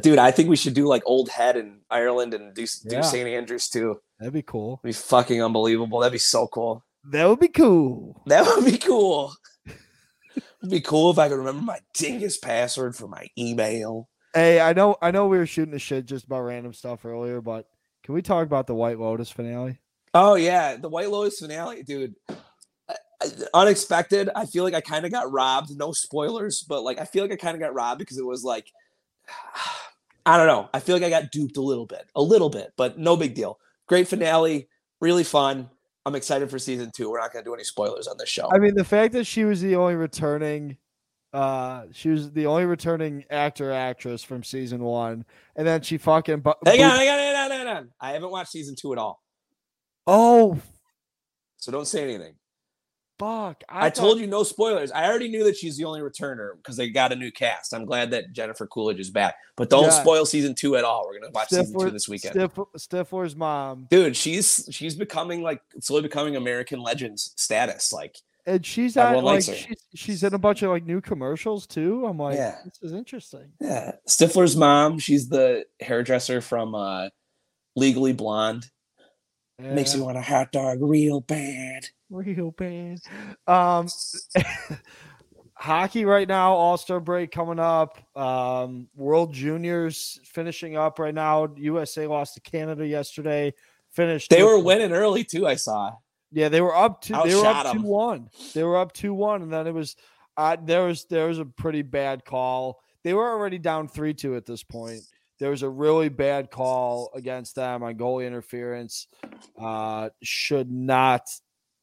Dude, 0.01 0.19
I 0.19 0.32
think 0.32 0.49
we 0.49 0.58
should 0.58 0.73
do 0.73 0.88
like 0.88 1.04
Old 1.06 1.30
Head 1.30 1.56
in 1.56 1.80
Ireland 1.89 2.34
and 2.34 2.54
do 2.54 2.65
do 2.65 2.95
Yeah. 2.95 3.01
St. 3.01 3.28
Andrews 3.28 3.69
too. 3.69 3.99
That'd 4.19 4.34
be 4.34 4.41
cool. 4.41 4.80
It'd 4.84 4.95
be 4.95 4.99
fucking 4.99 5.43
unbelievable. 5.43 5.99
That'd 5.99 6.13
be 6.13 6.19
so 6.19 6.47
cool. 6.47 6.84
That 7.12 7.28
would 7.28 7.39
be 7.39 7.49
cool. 7.49 8.21
That 8.28 8.45
would 8.45 8.65
be 8.65 8.78
cool. 8.78 9.34
It'd 10.36 10.71
be 10.71 10.82
cool 10.82 11.12
if 11.12 11.19
I 11.19 11.30
could 11.30 11.38
remember 11.38 11.62
my 11.62 11.80
dingus 11.93 12.38
password 12.38 12.95
for 12.95 13.08
my 13.08 13.28
email. 13.38 14.10
Hey, 14.34 14.60
I 14.60 14.73
know, 14.73 14.97
I 15.01 15.12
know, 15.12 15.28
we 15.28 15.38
were 15.38 15.45
shooting 15.45 15.71
the 15.71 15.80
shit 15.80 16.06
just 16.06 16.25
about 16.25 16.41
random 16.41 16.73
stuff 16.73 17.06
earlier, 17.06 17.39
but 17.39 17.67
can 18.04 18.15
we 18.15 18.21
talk 18.21 18.45
about 18.45 18.67
the 18.67 18.75
White 18.75 18.99
Lotus 18.99 19.30
finale? 19.30 19.80
Oh 20.13 20.36
yeah, 20.36 20.75
the 20.75 20.89
White 20.89 21.10
Lotus 21.10 21.39
finale, 21.39 21.84
dude. 21.84 22.15
Unexpected. 23.54 24.30
I 24.36 24.45
feel 24.45 24.63
like 24.63 24.73
I 24.73 24.82
kind 24.82 25.06
of 25.06 25.12
got 25.12 25.32
robbed. 25.32 25.75
No 25.78 25.91
spoilers, 25.91 26.63
but 26.67 26.84
like 26.84 26.99
I 26.99 27.06
feel 27.06 27.23
like 27.23 27.32
I 27.32 27.38
kind 27.38 27.56
of 27.56 27.62
got 27.62 27.73
robbed 27.73 27.99
because 27.99 28.17
it 28.17 28.25
was 28.25 28.43
like 28.43 28.71
I 30.25 30.38
don't 30.38 30.47
know. 30.47 30.69
I 30.73 30.80
feel 30.80 30.95
like 30.95 31.04
I 31.04 31.10
got 31.10 31.32
duped 31.32 31.58
a 31.58 31.62
little 31.62 31.86
bit, 31.86 32.10
a 32.15 32.21
little 32.21 32.49
bit, 32.49 32.73
but 32.78 32.97
no 32.97 33.15
big 33.15 33.36
deal. 33.36 33.60
Great 33.88 34.08
finale, 34.08 34.67
really 35.02 35.24
fun. 35.24 35.69
I'm 36.06 36.15
excited 36.15 36.50
for 36.50 36.60
season 36.60 36.91
two. 36.95 37.10
We're 37.10 37.19
not 37.19 37.34
gonna 37.34 37.45
do 37.45 37.54
any 37.54 37.63
spoilers 37.63 38.08
on 38.08 38.17
this 38.17 38.30
show. 38.30 38.50
I 38.54 38.60
mean, 38.60 38.76
the 38.76 38.84
fact 38.84 39.13
that 39.13 39.26
she 39.26 39.43
was 39.43 39.62
the 39.62 39.76
only 39.76 39.95
returning, 39.95 40.78
uh, 41.34 41.86
she 41.91 42.10
was 42.10 42.32
the 42.32 42.45
only 42.45 42.65
returning 42.65 43.26
actor 43.30 43.71
actress 43.71 44.24
from 44.24 44.43
season 44.43 44.84
one, 44.84 45.26
and 45.56 45.67
then 45.67 45.82
she 45.82 45.98
fucking. 45.98 46.41
Bu- 46.41 46.54
hang 46.65 46.84
on, 46.84 46.91
boot- 46.91 46.98
hang 46.98 47.10
on, 47.10 47.17
hang 47.19 47.36
on, 47.36 47.52
hang 47.52 47.67
on. 47.67 47.91
I 48.00 48.12
haven't 48.12 48.32
watched 48.32 48.52
season 48.52 48.76
two 48.76 48.93
at 48.93 49.00
all, 49.00 49.21
Oh 50.06 50.60
so 51.58 51.71
don't 51.71 51.88
say 51.88 52.04
anything. 52.04 52.36
Fuck! 53.19 53.63
I, 53.69 53.89
told 53.89 54.19
you 54.19 54.28
no 54.28 54.43
spoilers. 54.43 54.91
I 54.91 55.06
already 55.08 55.28
knew 55.30 55.43
that 55.45 55.56
she's 55.58 55.78
the 55.78 55.86
only 55.86 56.01
returner 56.01 56.51
because 56.58 56.75
they 56.78 56.89
got 56.89 57.12
a 57.12 57.15
new 57.15 57.32
cast. 57.32 57.73
I'm 57.73 57.86
glad 57.86 58.12
that 58.12 58.32
Jennifer 58.34 58.67
Coolidge 58.67 58.99
is 58.99 59.10
back, 59.10 59.36
but 59.56 59.69
don't 59.69 59.84
Yeah. 59.86 59.89
spoil 60.01 60.25
season 60.25 60.56
two 60.56 60.75
at 60.75 60.84
all. 60.84 61.06
We're 61.08 61.19
gonna 61.19 61.32
watch 61.34 61.49
season 61.49 61.80
two 61.80 61.91
this 61.91 62.08
weekend. 62.10 62.34
Stif- 62.34 62.51
Stifler's 62.78 63.36
mom, 63.36 63.88
Dude, 63.89 64.15
she's 64.15 64.67
she's 64.71 64.95
becoming 64.95 65.41
like 65.41 65.62
slowly 65.80 66.04
becoming 66.04 66.36
American 66.36 66.80
legends 66.82 67.34
status. 67.38 67.91
Like, 67.93 68.17
and 68.45 68.65
she's 68.65 68.95
at 68.97 69.23
like 69.23 69.43
she's, 69.43 69.67
she's 69.95 70.23
in 70.23 70.34
a 70.34 70.38
bunch 70.38 70.62
of 70.62 70.69
like 70.69 70.86
new 70.86 71.01
commercials 71.01 71.65
too. 71.65 72.06
I'm 72.06 72.17
like, 72.17 72.36
Yeah. 72.36 72.58
this 72.65 72.80
is 72.82 72.93
interesting. 72.93 73.51
yeah, 73.60 73.93
Stifler's 74.08 74.56
mom. 74.56 74.99
She's 74.99 75.30
the 75.30 75.65
hairdresser 75.80 76.41
from 76.41 76.75
uh, 76.75 77.10
Legally 77.75 78.13
Blonde. 78.13 78.69
Makes 79.58 79.93
Yeah. 79.93 79.99
you 79.99 80.06
want 80.06 80.17
a 80.17 80.21
hot 80.21 80.51
dog 80.51 80.80
real 80.82 81.21
bad. 81.21 81.86
Real 82.10 82.52
bad. 82.52 83.00
Um, 83.48 83.88
hockey 85.54 86.06
right 86.06 86.28
now, 86.28 86.54
All 86.54 86.78
Star 86.78 87.00
break 87.00 87.32
coming 87.32 87.60
up. 87.60 87.98
Um, 88.18 88.88
World 88.96 89.34
Juniors 89.34 90.20
finishing 90.26 90.78
up 90.78 91.00
right 91.00 91.13
now. 91.13 91.48
USA 91.56 92.08
lost 92.08 92.36
to 92.36 92.41
Canada 92.41 92.86
yesterday. 92.86 93.54
Finished. 93.91 94.30
They 94.30 94.44
with- 94.44 94.52
were 94.54 94.60
winning 94.60 94.91
early 94.91 95.24
too. 95.24 95.48
I 95.48 95.56
saw. 95.56 95.94
Yeah, 96.32 96.50
they 96.50 96.60
were 96.60 96.76
up 96.76 97.02
two. 97.02 97.13
They 97.24 97.36
were 97.36 97.46
Outshot 97.46 97.65
up 97.68 97.76
'em. 97.76 97.82
two 97.82 97.88
one. 97.88 98.30
They 98.54 98.63
were 98.63 98.78
up 98.78 98.91
two 98.91 99.13
one, 99.13 99.41
and 99.41 99.52
then 99.54 99.68
it 99.68 99.74
was. 99.74 99.96
Uh, 100.38 100.58
there 100.62 100.84
was 100.84 101.06
there 101.06 101.28
was 101.28 101.39
a 101.39 101.46
pretty 101.46 101.82
bad 101.82 102.26
call. 102.26 102.82
They 103.06 103.13
were 103.13 103.30
already 103.30 103.58
down 103.58 103.88
three 103.88 104.13
two 104.13 104.36
at 104.36 104.46
this 104.46 104.63
point. 104.63 105.02
There 105.39 105.50
was 105.50 105.63
a 105.63 105.70
really 105.70 106.10
bad 106.10 106.50
call 106.52 107.12
against 107.13 107.56
them 107.56 107.84
on 107.84 107.96
goalie 107.96 108.26
interference. 108.28 109.08
Uh, 109.58 110.10
should 110.24 110.70
not 110.72 111.30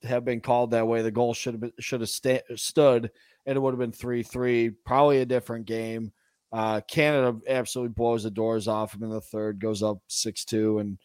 have 0.05 0.25
been 0.25 0.41
called 0.41 0.71
that 0.73 0.87
way. 0.87 1.03
The 1.03 1.11
goal 1.11 1.35
should 1.35 1.55
have 1.55 1.61
been, 1.61 1.73
should 1.79 2.01
have 2.01 2.11
sta- 2.11 2.43
stood, 2.57 3.11
and 3.47 3.57
it 3.57 3.61
would 3.61 3.73
have 3.73 3.79
been 3.79 3.93
three 3.93 4.23
three. 4.23 4.71
Probably 4.71 5.19
a 5.19 5.27
different 5.27 5.67
game. 5.67 6.13
Uh, 6.53 6.81
Canada 6.83 7.39
absolutely 7.49 7.95
blows 7.95 8.25
the 8.25 8.31
doors 8.31 8.69
off 8.69 8.93
them 8.93 9.05
in 9.05 9.11
the 9.11 9.21
third, 9.21 9.59
goes 9.59 9.83
up 9.83 9.99
six 10.09 10.45
two, 10.45 10.79
and 10.79 10.99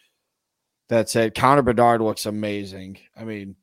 that's 0.90 1.16
it. 1.16 1.36
Connor 1.36 1.62
Bedard 1.62 2.02
looks 2.02 2.26
amazing. 2.26 2.98
I 3.16 3.24
mean, 3.24 3.56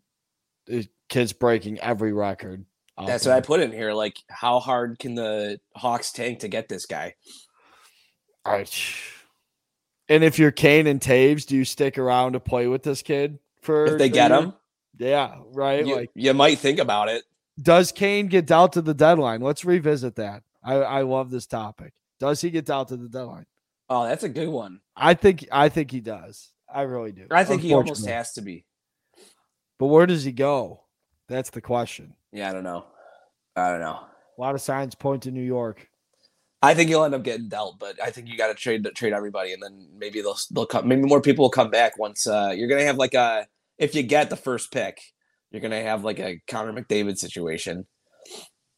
the 0.66 0.88
kid's 1.08 1.32
breaking 1.32 1.78
every 1.80 2.12
record. 2.12 2.64
That's 3.06 3.26
what 3.26 3.34
I 3.34 3.40
put 3.40 3.60
in 3.60 3.72
here. 3.72 3.92
Like, 3.92 4.16
how 4.28 4.60
hard 4.60 4.98
can 5.00 5.14
the 5.16 5.58
Hawks 5.74 6.12
tank 6.12 6.40
to 6.40 6.48
get 6.48 6.68
this 6.68 6.86
guy? 6.86 7.14
And 10.08 10.22
if 10.22 10.38
you're 10.38 10.52
Kane 10.52 10.86
and 10.86 11.00
Toews, 11.00 11.46
do 11.46 11.56
you 11.56 11.64
stick 11.64 11.98
around 11.98 12.34
to 12.34 12.40
play 12.40 12.66
with 12.66 12.82
this 12.82 13.02
kid 13.02 13.38
for 13.62 13.86
If 13.86 13.98
they 13.98 14.10
get 14.10 14.30
year? 14.30 14.40
him, 14.40 14.54
Yeah, 14.98 15.36
right. 15.52 15.86
you, 15.86 15.96
like, 15.96 16.10
you 16.14 16.34
might 16.34 16.58
think 16.58 16.78
about 16.78 17.08
it. 17.08 17.24
does 17.60 17.92
Kane 17.92 18.28
get 18.28 18.46
dealt 18.46 18.74
to 18.74 18.82
the 18.82 18.94
deadline? 18.94 19.40
Let's 19.40 19.64
revisit 19.64 20.16
that. 20.16 20.42
I, 20.62 20.74
I 20.74 21.02
love 21.02 21.30
this 21.30 21.46
topic. 21.46 21.92
Does 22.20 22.40
he 22.40 22.50
get 22.50 22.64
dealt 22.64 22.88
to 22.88 22.96
the 22.96 23.08
deadline? 23.08 23.46
Oh, 23.90 24.04
that's 24.04 24.24
a 24.24 24.28
good 24.28 24.48
one. 24.48 24.80
I 24.96 25.14
think 25.14 25.46
I 25.52 25.68
think 25.68 25.90
he 25.90 26.00
does. 26.00 26.50
I 26.72 26.82
really 26.82 27.12
do. 27.12 27.26
I 27.30 27.44
think 27.44 27.62
he 27.62 27.74
almost 27.74 28.06
has 28.06 28.32
to 28.32 28.42
be. 28.42 28.64
But 29.78 29.86
where 29.86 30.06
does 30.06 30.24
he 30.24 30.32
go? 30.32 30.80
That's 31.28 31.50
the 31.50 31.60
question. 31.60 32.14
Yeah, 32.32 32.50
I 32.50 32.52
don't 32.52 32.64
know. 32.64 32.86
I 33.56 33.70
don't 33.70 33.80
know. 33.80 34.00
A 34.36 34.40
lot 34.40 34.54
of 34.54 34.60
signs 34.60 34.94
point 34.94 35.24
to 35.24 35.30
New 35.30 35.42
York. 35.42 35.88
I 36.62 36.72
think 36.74 36.88
he'll 36.88 37.04
end 37.04 37.14
up 37.14 37.22
getting 37.22 37.48
dealt, 37.48 37.78
but 37.78 38.02
I 38.02 38.10
think 38.10 38.28
you 38.28 38.38
got 38.38 38.48
to 38.48 38.54
trade 38.54 38.86
trade 38.94 39.12
everybody, 39.12 39.52
and 39.52 39.62
then 39.62 39.86
maybe 39.96 40.22
they'll 40.22 40.38
they'll 40.50 40.66
come. 40.66 40.88
Maybe 40.88 41.02
more 41.02 41.20
people 41.20 41.44
will 41.44 41.50
come 41.50 41.70
back 41.70 41.98
once 41.98 42.26
uh, 42.26 42.54
you're 42.56 42.68
gonna 42.68 42.84
have 42.84 42.96
like 42.96 43.12
a 43.12 43.46
if 43.78 43.94
you 43.94 44.02
get 44.02 44.30
the 44.30 44.36
first 44.36 44.72
pick, 44.72 45.00
you're 45.50 45.60
gonna 45.62 45.82
have 45.82 46.04
like 46.04 46.18
a 46.20 46.40
Connor 46.48 46.72
McDavid 46.72 47.18
situation. 47.18 47.86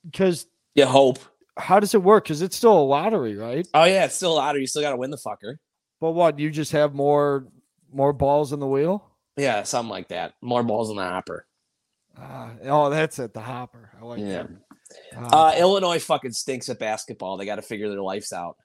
Because 0.04 0.46
You 0.74 0.86
hope. 0.86 1.18
how 1.58 1.80
does 1.80 1.94
it 1.94 2.02
work? 2.02 2.24
Because 2.24 2.42
it's 2.42 2.56
still 2.56 2.78
a 2.78 2.84
lottery, 2.84 3.36
right? 3.36 3.66
Oh 3.74 3.84
yeah, 3.84 4.04
it's 4.04 4.14
still 4.14 4.32
a 4.32 4.36
lottery. 4.36 4.60
You 4.62 4.66
still 4.66 4.82
got 4.82 4.90
to 4.90 4.96
win 4.96 5.10
the 5.10 5.16
fucker. 5.18 5.56
But 6.00 6.12
what? 6.12 6.38
You 6.38 6.50
just 6.50 6.72
have 6.72 6.94
more 6.94 7.46
more 7.92 8.12
balls 8.12 8.52
in 8.52 8.60
the 8.60 8.66
wheel? 8.66 9.08
Yeah, 9.36 9.62
something 9.64 9.90
like 9.90 10.08
that. 10.08 10.34
More 10.42 10.62
balls 10.62 10.90
in 10.90 10.96
the 10.96 11.02
hopper. 11.04 11.46
Ah, 12.18 12.52
oh, 12.64 12.90
that's 12.90 13.18
it. 13.18 13.34
The 13.34 13.40
hopper. 13.40 13.90
I 14.00 14.04
like 14.04 14.20
Yeah. 14.20 14.44
that. 14.44 14.48
Uh, 15.16 15.28
Ah, 15.32 15.56
Illinois 15.56 15.98
fucking 16.02 16.32
stinks 16.32 16.68
at 16.68 16.78
basketball. 16.78 17.36
They 17.36 17.44
got 17.44 17.56
to 17.56 17.62
figure 17.62 17.88
their 17.88 18.00
lives 18.02 18.32
out. 18.32 18.56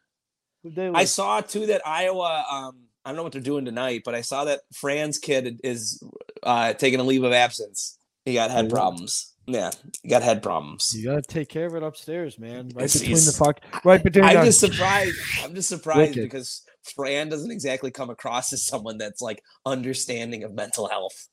I 0.77 1.05
saw 1.05 1.41
too 1.41 1.65
that 1.67 1.81
Iowa. 1.85 2.45
Um, 2.49 2.83
I 3.05 3.09
don't 3.09 3.17
know 3.17 3.23
what 3.23 3.31
they're 3.31 3.41
doing 3.41 3.65
tonight, 3.65 4.03
but 4.05 4.13
I 4.15 4.21
saw 4.21 4.45
that 4.45 4.61
Fran's 4.75 5.17
kid 5.17 5.59
is 5.63 6.01
uh, 6.43 6.73
taking 6.73 6.99
a 6.99 7.03
leave 7.03 7.23
of 7.23 7.33
absence. 7.33 7.97
He 8.25 8.33
got 8.35 8.51
head 8.51 8.65
Oh. 8.65 8.69
problems. 8.69 9.33
Yeah, 9.47 9.71
he 10.03 10.09
got 10.09 10.21
head 10.21 10.43
problems. 10.43 10.93
you 10.95 11.05
gotta 11.05 11.23
take 11.23 11.49
care 11.49 11.65
of 11.65 11.73
it 11.75 11.81
upstairs, 11.83 12.37
man. 12.37 12.69
Right 12.75 12.85
It's- 12.85 12.99
between 12.99 13.15
the 13.15 13.31
fuck, 13.37 13.59
right 13.83 14.03
between. 14.03 14.23
I'm 14.25 14.45
just 14.45 14.59
surprised. 14.59 15.17
I'm 15.43 15.55
just 15.55 15.67
surprised 15.75 16.11
Wicked. 16.15 16.23
because 16.23 16.61
Fran 16.95 17.29
doesn't 17.29 17.49
exactly 17.51 17.89
come 17.89 18.11
across 18.11 18.53
as 18.53 18.63
someone 18.65 18.99
that's 18.99 19.19
like 19.21 19.41
understanding 19.65 20.43
of 20.43 20.53
mental 20.53 20.87
health. 20.87 21.27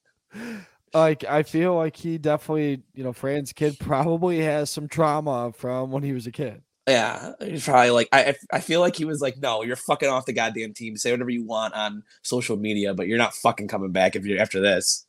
like 0.94 1.22
I 1.24 1.42
feel 1.42 1.74
like 1.76 1.96
he 1.96 2.16
definitely, 2.18 2.82
you 2.94 3.04
know, 3.04 3.12
Fran's 3.12 3.52
kid 3.52 3.78
probably 3.78 4.40
has 4.40 4.70
some 4.70 4.88
trauma 4.88 5.52
from 5.56 5.90
when 5.90 6.02
he 6.02 6.12
was 6.12 6.26
a 6.26 6.32
kid. 6.32 6.62
Yeah, 6.88 7.32
he's 7.40 7.64
probably 7.64 7.90
like 7.90 8.08
I. 8.12 8.34
I 8.50 8.60
feel 8.60 8.80
like 8.80 8.96
he 8.96 9.04
was 9.04 9.20
like, 9.20 9.36
"No, 9.36 9.62
you're 9.62 9.76
fucking 9.76 10.08
off 10.08 10.24
the 10.26 10.32
goddamn 10.32 10.72
team. 10.72 10.96
Say 10.96 11.10
whatever 11.10 11.28
you 11.30 11.44
want 11.44 11.74
on 11.74 12.02
social 12.22 12.56
media, 12.56 12.94
but 12.94 13.06
you're 13.06 13.18
not 13.18 13.34
fucking 13.34 13.68
coming 13.68 13.92
back 13.92 14.16
if 14.16 14.24
you're 14.24 14.40
after 14.40 14.60
this." 14.60 15.04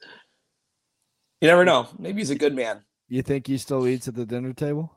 You 1.41 1.47
never 1.47 1.63
know. 1.63 1.87
Maybe 1.97 2.19
he's 2.19 2.31
a 2.31 2.35
good 2.35 2.53
man. 2.53 2.81
You 3.07 3.21
think 3.21 3.47
he 3.47 3.57
still 3.57 3.87
eats 3.87 4.07
at 4.09 4.15
the 4.15 4.25
dinner 4.25 4.51
table? 4.53 4.93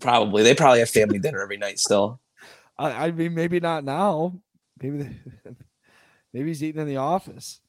Probably. 0.00 0.42
They 0.42 0.54
probably 0.54 0.80
have 0.80 0.90
family 0.90 1.18
dinner 1.18 1.40
every 1.40 1.56
night 1.56 1.78
still. 1.78 2.20
I, 2.78 3.06
I 3.06 3.10
mean, 3.10 3.34
maybe 3.34 3.60
not 3.60 3.84
now. 3.84 4.38
Maybe, 4.82 4.98
they- 4.98 5.16
maybe 6.34 6.48
he's 6.48 6.62
eating 6.62 6.80
in 6.82 6.86
the 6.86 6.98
office. 6.98 7.60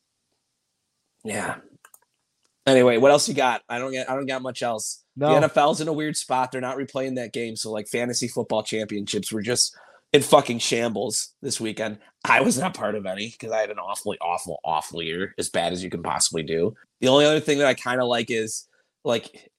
Yeah. 1.23 1.55
Anyway, 2.67 2.97
what 2.97 3.11
else 3.11 3.27
you 3.27 3.33
got? 3.33 3.63
I 3.69 3.79
don't 3.79 3.91
get. 3.91 4.09
I 4.09 4.15
don't 4.15 4.25
got 4.27 4.41
much 4.41 4.61
else. 4.61 5.03
No, 5.19 5.39
The 5.39 5.47
NFL's 5.47 5.81
in 5.81 5.89
a 5.89 5.93
weird 5.93 6.15
spot. 6.15 6.51
They're 6.51 6.61
not 6.61 6.77
replaying 6.77 7.15
that 7.15 7.33
game, 7.33 7.57
so 7.57 7.71
like 7.71 7.87
fantasy 7.87 8.29
football 8.29 8.63
championships 8.63 9.33
were 9.33 9.41
just 9.41 9.75
in 10.13 10.21
fucking 10.21 10.59
shambles 10.59 11.33
this 11.41 11.59
weekend. 11.59 11.99
I 12.23 12.39
was 12.39 12.57
not 12.57 12.73
part 12.73 12.95
of 12.95 13.05
any 13.05 13.29
because 13.29 13.51
I 13.51 13.59
had 13.59 13.69
an 13.69 13.79
awfully, 13.79 14.17
awful, 14.21 14.59
awful 14.63 15.03
year, 15.03 15.35
as 15.37 15.49
bad 15.49 15.73
as 15.73 15.83
you 15.83 15.89
can 15.89 16.01
possibly 16.01 16.41
do. 16.41 16.73
The 17.01 17.09
only 17.09 17.25
other 17.25 17.41
thing 17.41 17.57
that 17.57 17.67
I 17.67 17.73
kind 17.73 18.01
of 18.01 18.07
like 18.07 18.31
is 18.31 18.67
like 19.03 19.51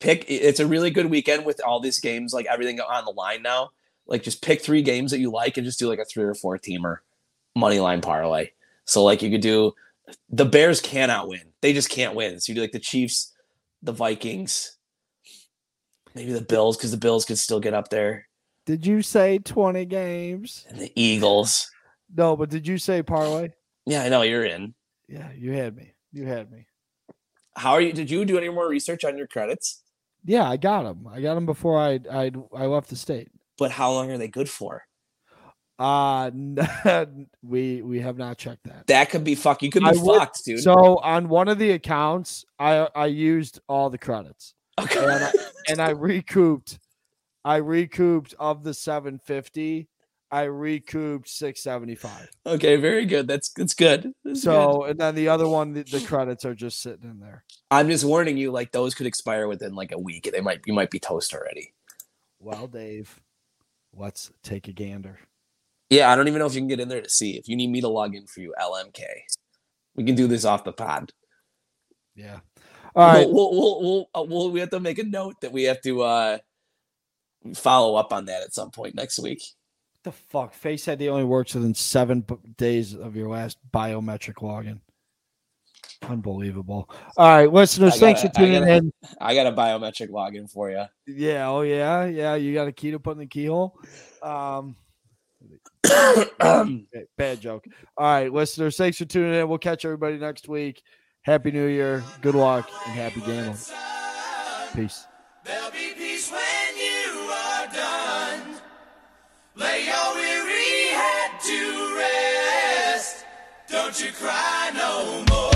pick. 0.00 0.26
It's 0.28 0.60
a 0.60 0.66
really 0.66 0.90
good 0.90 1.06
weekend 1.06 1.46
with 1.46 1.62
all 1.64 1.80
these 1.80 1.98
games, 1.98 2.34
like 2.34 2.46
everything 2.46 2.78
on 2.80 3.04
the 3.06 3.10
line 3.12 3.42
now. 3.42 3.70
Like 4.06 4.22
just 4.22 4.42
pick 4.42 4.60
three 4.60 4.82
games 4.82 5.10
that 5.12 5.18
you 5.18 5.30
like 5.30 5.56
and 5.56 5.64
just 5.64 5.78
do 5.78 5.88
like 5.88 5.98
a 5.98 6.04
three 6.04 6.24
or 6.24 6.34
four 6.34 6.58
teamer 6.58 6.98
money 7.56 7.80
line 7.80 8.02
parlay. 8.02 8.50
So 8.84 9.02
like 9.02 9.22
you 9.22 9.30
could 9.30 9.40
do 9.40 9.72
the 10.28 10.44
Bears 10.44 10.80
cannot 10.80 11.26
win. 11.26 11.40
They 11.62 11.72
just 11.72 11.90
can't 11.90 12.14
win. 12.14 12.38
So 12.38 12.52
you 12.52 12.54
do 12.54 12.60
like 12.60 12.72
the 12.72 12.78
Chiefs, 12.78 13.32
the 13.82 13.92
Vikings, 13.92 14.75
maybe 16.16 16.32
the 16.32 16.40
Bills 16.40 16.76
because 16.76 16.90
the 16.90 16.96
Bills 16.96 17.24
could 17.24 17.38
still 17.38 17.60
get 17.60 17.74
up 17.74 17.90
there, 17.90 18.26
did 18.64 18.84
you 18.84 19.02
say 19.02 19.38
twenty 19.38 19.84
games? 19.84 20.64
and 20.68 20.78
the 20.80 20.90
Eagles. 20.96 21.70
No, 22.16 22.36
but 22.36 22.50
did 22.50 22.66
you 22.66 22.78
say 22.78 23.02
parlay? 23.02 23.50
Yeah, 23.84 24.02
I 24.02 24.08
know 24.08 24.22
you're 24.22 24.44
in. 24.44 24.74
Yeah, 25.08 25.30
you 25.36 25.52
had 25.52 25.76
me. 25.76 25.92
You 26.12 26.26
had 26.26 26.50
me. 26.50 26.66
How 27.56 27.72
are 27.72 27.80
you? 27.80 27.92
Did 27.92 28.10
you 28.10 28.24
do 28.24 28.38
any 28.38 28.48
more 28.48 28.68
research 28.68 29.04
on 29.04 29.16
your 29.16 29.26
credits? 29.28 29.82
Yeah, 30.24 30.48
I 30.48 30.56
got 30.56 30.82
them. 30.82 31.06
I 31.08 31.20
got 31.20 31.34
them 31.34 31.46
before 31.46 31.78
I 31.80 32.00
I 32.10 32.32
I 32.54 32.66
left 32.66 32.88
the 32.90 32.96
state. 32.96 33.28
But 33.58 33.70
how 33.70 33.92
long 33.92 34.10
are 34.10 34.18
they 34.18 34.28
good 34.28 34.48
for? 34.50 34.82
Uh 35.78 36.30
we 37.42 37.82
we 37.82 38.00
have 38.00 38.16
not 38.16 38.38
checked 38.38 38.64
that. 38.64 38.86
That 38.86 39.10
could 39.10 39.24
be 39.24 39.34
fuck. 39.34 39.62
You 39.62 39.70
could 39.70 39.82
be 39.82 39.88
I 39.90 39.92
would- 39.92 40.18
fucked, 40.20 40.44
dude. 40.44 40.60
So 40.62 40.98
on 40.98 41.28
one 41.28 41.48
of 41.48 41.58
the 41.58 41.72
accounts, 41.72 42.44
I 42.58 42.88
I 42.94 43.06
used 43.06 43.60
all 43.68 43.90
the 43.90 43.98
credits 43.98 44.54
okay. 44.80 45.30
And 45.68 45.80
I, 45.80 45.90
recouped. 45.90 46.78
I 47.44 47.56
recouped 47.56 48.34
of 48.38 48.64
the 48.64 48.74
750. 48.74 49.88
I 50.30 50.42
recouped 50.42 51.28
675. 51.28 52.28
okay, 52.46 52.76
very 52.76 53.06
good. 53.06 53.28
That's 53.28 53.50
that's 53.50 53.74
good. 53.74 54.12
That's 54.24 54.40
good. 54.40 54.42
So 54.42 54.84
and 54.84 54.98
then 54.98 55.14
the 55.14 55.28
other 55.28 55.46
one, 55.46 55.72
the, 55.72 55.84
the 55.84 56.00
credits 56.00 56.44
are 56.44 56.54
just 56.54 56.82
sitting 56.82 57.08
in 57.08 57.20
there. 57.20 57.44
I'm 57.70 57.88
just 57.88 58.04
warning 58.04 58.36
you, 58.36 58.50
like 58.50 58.72
those 58.72 58.94
could 58.94 59.06
expire 59.06 59.46
within 59.46 59.74
like 59.74 59.92
a 59.92 59.98
week. 59.98 60.28
They 60.32 60.40
might 60.40 60.62
you 60.66 60.74
might 60.74 60.90
be 60.90 60.98
toast 60.98 61.32
already. 61.32 61.72
Well, 62.40 62.66
Dave, 62.66 63.20
let's 63.94 64.32
take 64.42 64.66
a 64.66 64.72
gander. 64.72 65.20
Yeah, 65.90 66.10
I 66.10 66.16
don't 66.16 66.26
even 66.26 66.40
know 66.40 66.46
if 66.46 66.54
you 66.54 66.60
can 66.60 66.68
get 66.68 66.80
in 66.80 66.88
there 66.88 67.02
to 67.02 67.08
see. 67.08 67.36
If 67.36 67.48
you 67.48 67.54
need 67.54 67.70
me 67.70 67.80
to 67.80 67.88
log 67.88 68.14
in 68.14 68.26
for 68.26 68.40
you, 68.40 68.52
LMK. 68.60 69.02
We 69.94 70.04
can 70.04 70.16
do 70.16 70.26
this 70.26 70.44
off 70.44 70.64
the 70.64 70.72
pod. 70.72 71.12
Yeah. 72.14 72.40
All 72.96 73.06
right. 73.06 73.28
We'll, 73.28 73.50
we'll, 73.52 73.80
we'll, 73.82 74.10
uh, 74.14 74.22
we'll, 74.26 74.50
we 74.50 74.60
have 74.60 74.70
to 74.70 74.80
make 74.80 74.98
a 74.98 75.04
note 75.04 75.34
that 75.42 75.52
we 75.52 75.64
have 75.64 75.80
to 75.82 76.02
uh, 76.02 76.38
follow 77.54 77.94
up 77.96 78.12
on 78.12 78.24
that 78.24 78.42
at 78.42 78.54
some 78.54 78.70
point 78.70 78.94
next 78.94 79.18
week. 79.18 79.42
the 80.02 80.12
fuck? 80.12 80.54
Face 80.54 80.88
ID 80.88 81.08
only 81.10 81.24
works 81.24 81.54
within 81.54 81.74
seven 81.74 82.24
days 82.56 82.94
of 82.94 83.14
your 83.14 83.28
last 83.28 83.58
biometric 83.72 84.36
login. 84.36 84.80
Unbelievable. 86.02 86.88
All 87.16 87.28
right, 87.28 87.52
listeners, 87.52 87.98
thanks 87.98 88.20
for 88.22 88.28
gotta- 88.28 88.40
I 88.40 88.44
tuning 88.44 88.60
gotta- 88.60 88.72
in. 88.76 88.92
I 89.20 89.34
got 89.34 89.46
a 89.46 89.52
biometric 89.52 90.08
login 90.10 90.50
for 90.50 90.70
you. 90.70 90.84
Yeah, 91.06 91.48
oh 91.48 91.62
yeah, 91.62 92.04
yeah. 92.06 92.34
You 92.34 92.54
got 92.54 92.68
a 92.68 92.72
key 92.72 92.90
to 92.92 92.98
put 92.98 93.12
in 93.12 93.18
the 93.18 93.26
keyhole. 93.26 93.78
Um, 94.22 94.76
bad 97.16 97.40
joke. 97.40 97.64
All 97.96 98.06
right, 98.06 98.32
listeners, 98.32 98.76
thanks 98.76 98.98
for 98.98 99.04
tuning 99.04 99.34
in. 99.34 99.48
We'll 99.48 99.58
catch 99.58 99.84
everybody 99.84 100.18
next 100.18 100.48
week. 100.48 100.82
Happy 101.26 101.50
New 101.50 101.66
Year. 101.66 102.04
Good 102.20 102.36
luck 102.36 102.70
and 102.86 102.94
happy 102.94 103.18
gambling. 103.18 103.56
Peace. 104.76 105.08
There'll 105.42 105.72
be 105.72 105.92
peace 105.96 106.30
when 106.30 106.76
you 106.76 107.30
are 107.32 107.66
done. 107.66 108.60
Lay 109.56 109.86
your 109.86 110.14
weary 110.14 110.94
head 110.94 111.40
to 111.40 111.96
rest. 111.98 113.24
Don't 113.66 114.00
you 114.00 114.12
cry 114.12 114.70
no 114.72 115.24
more. 115.28 115.55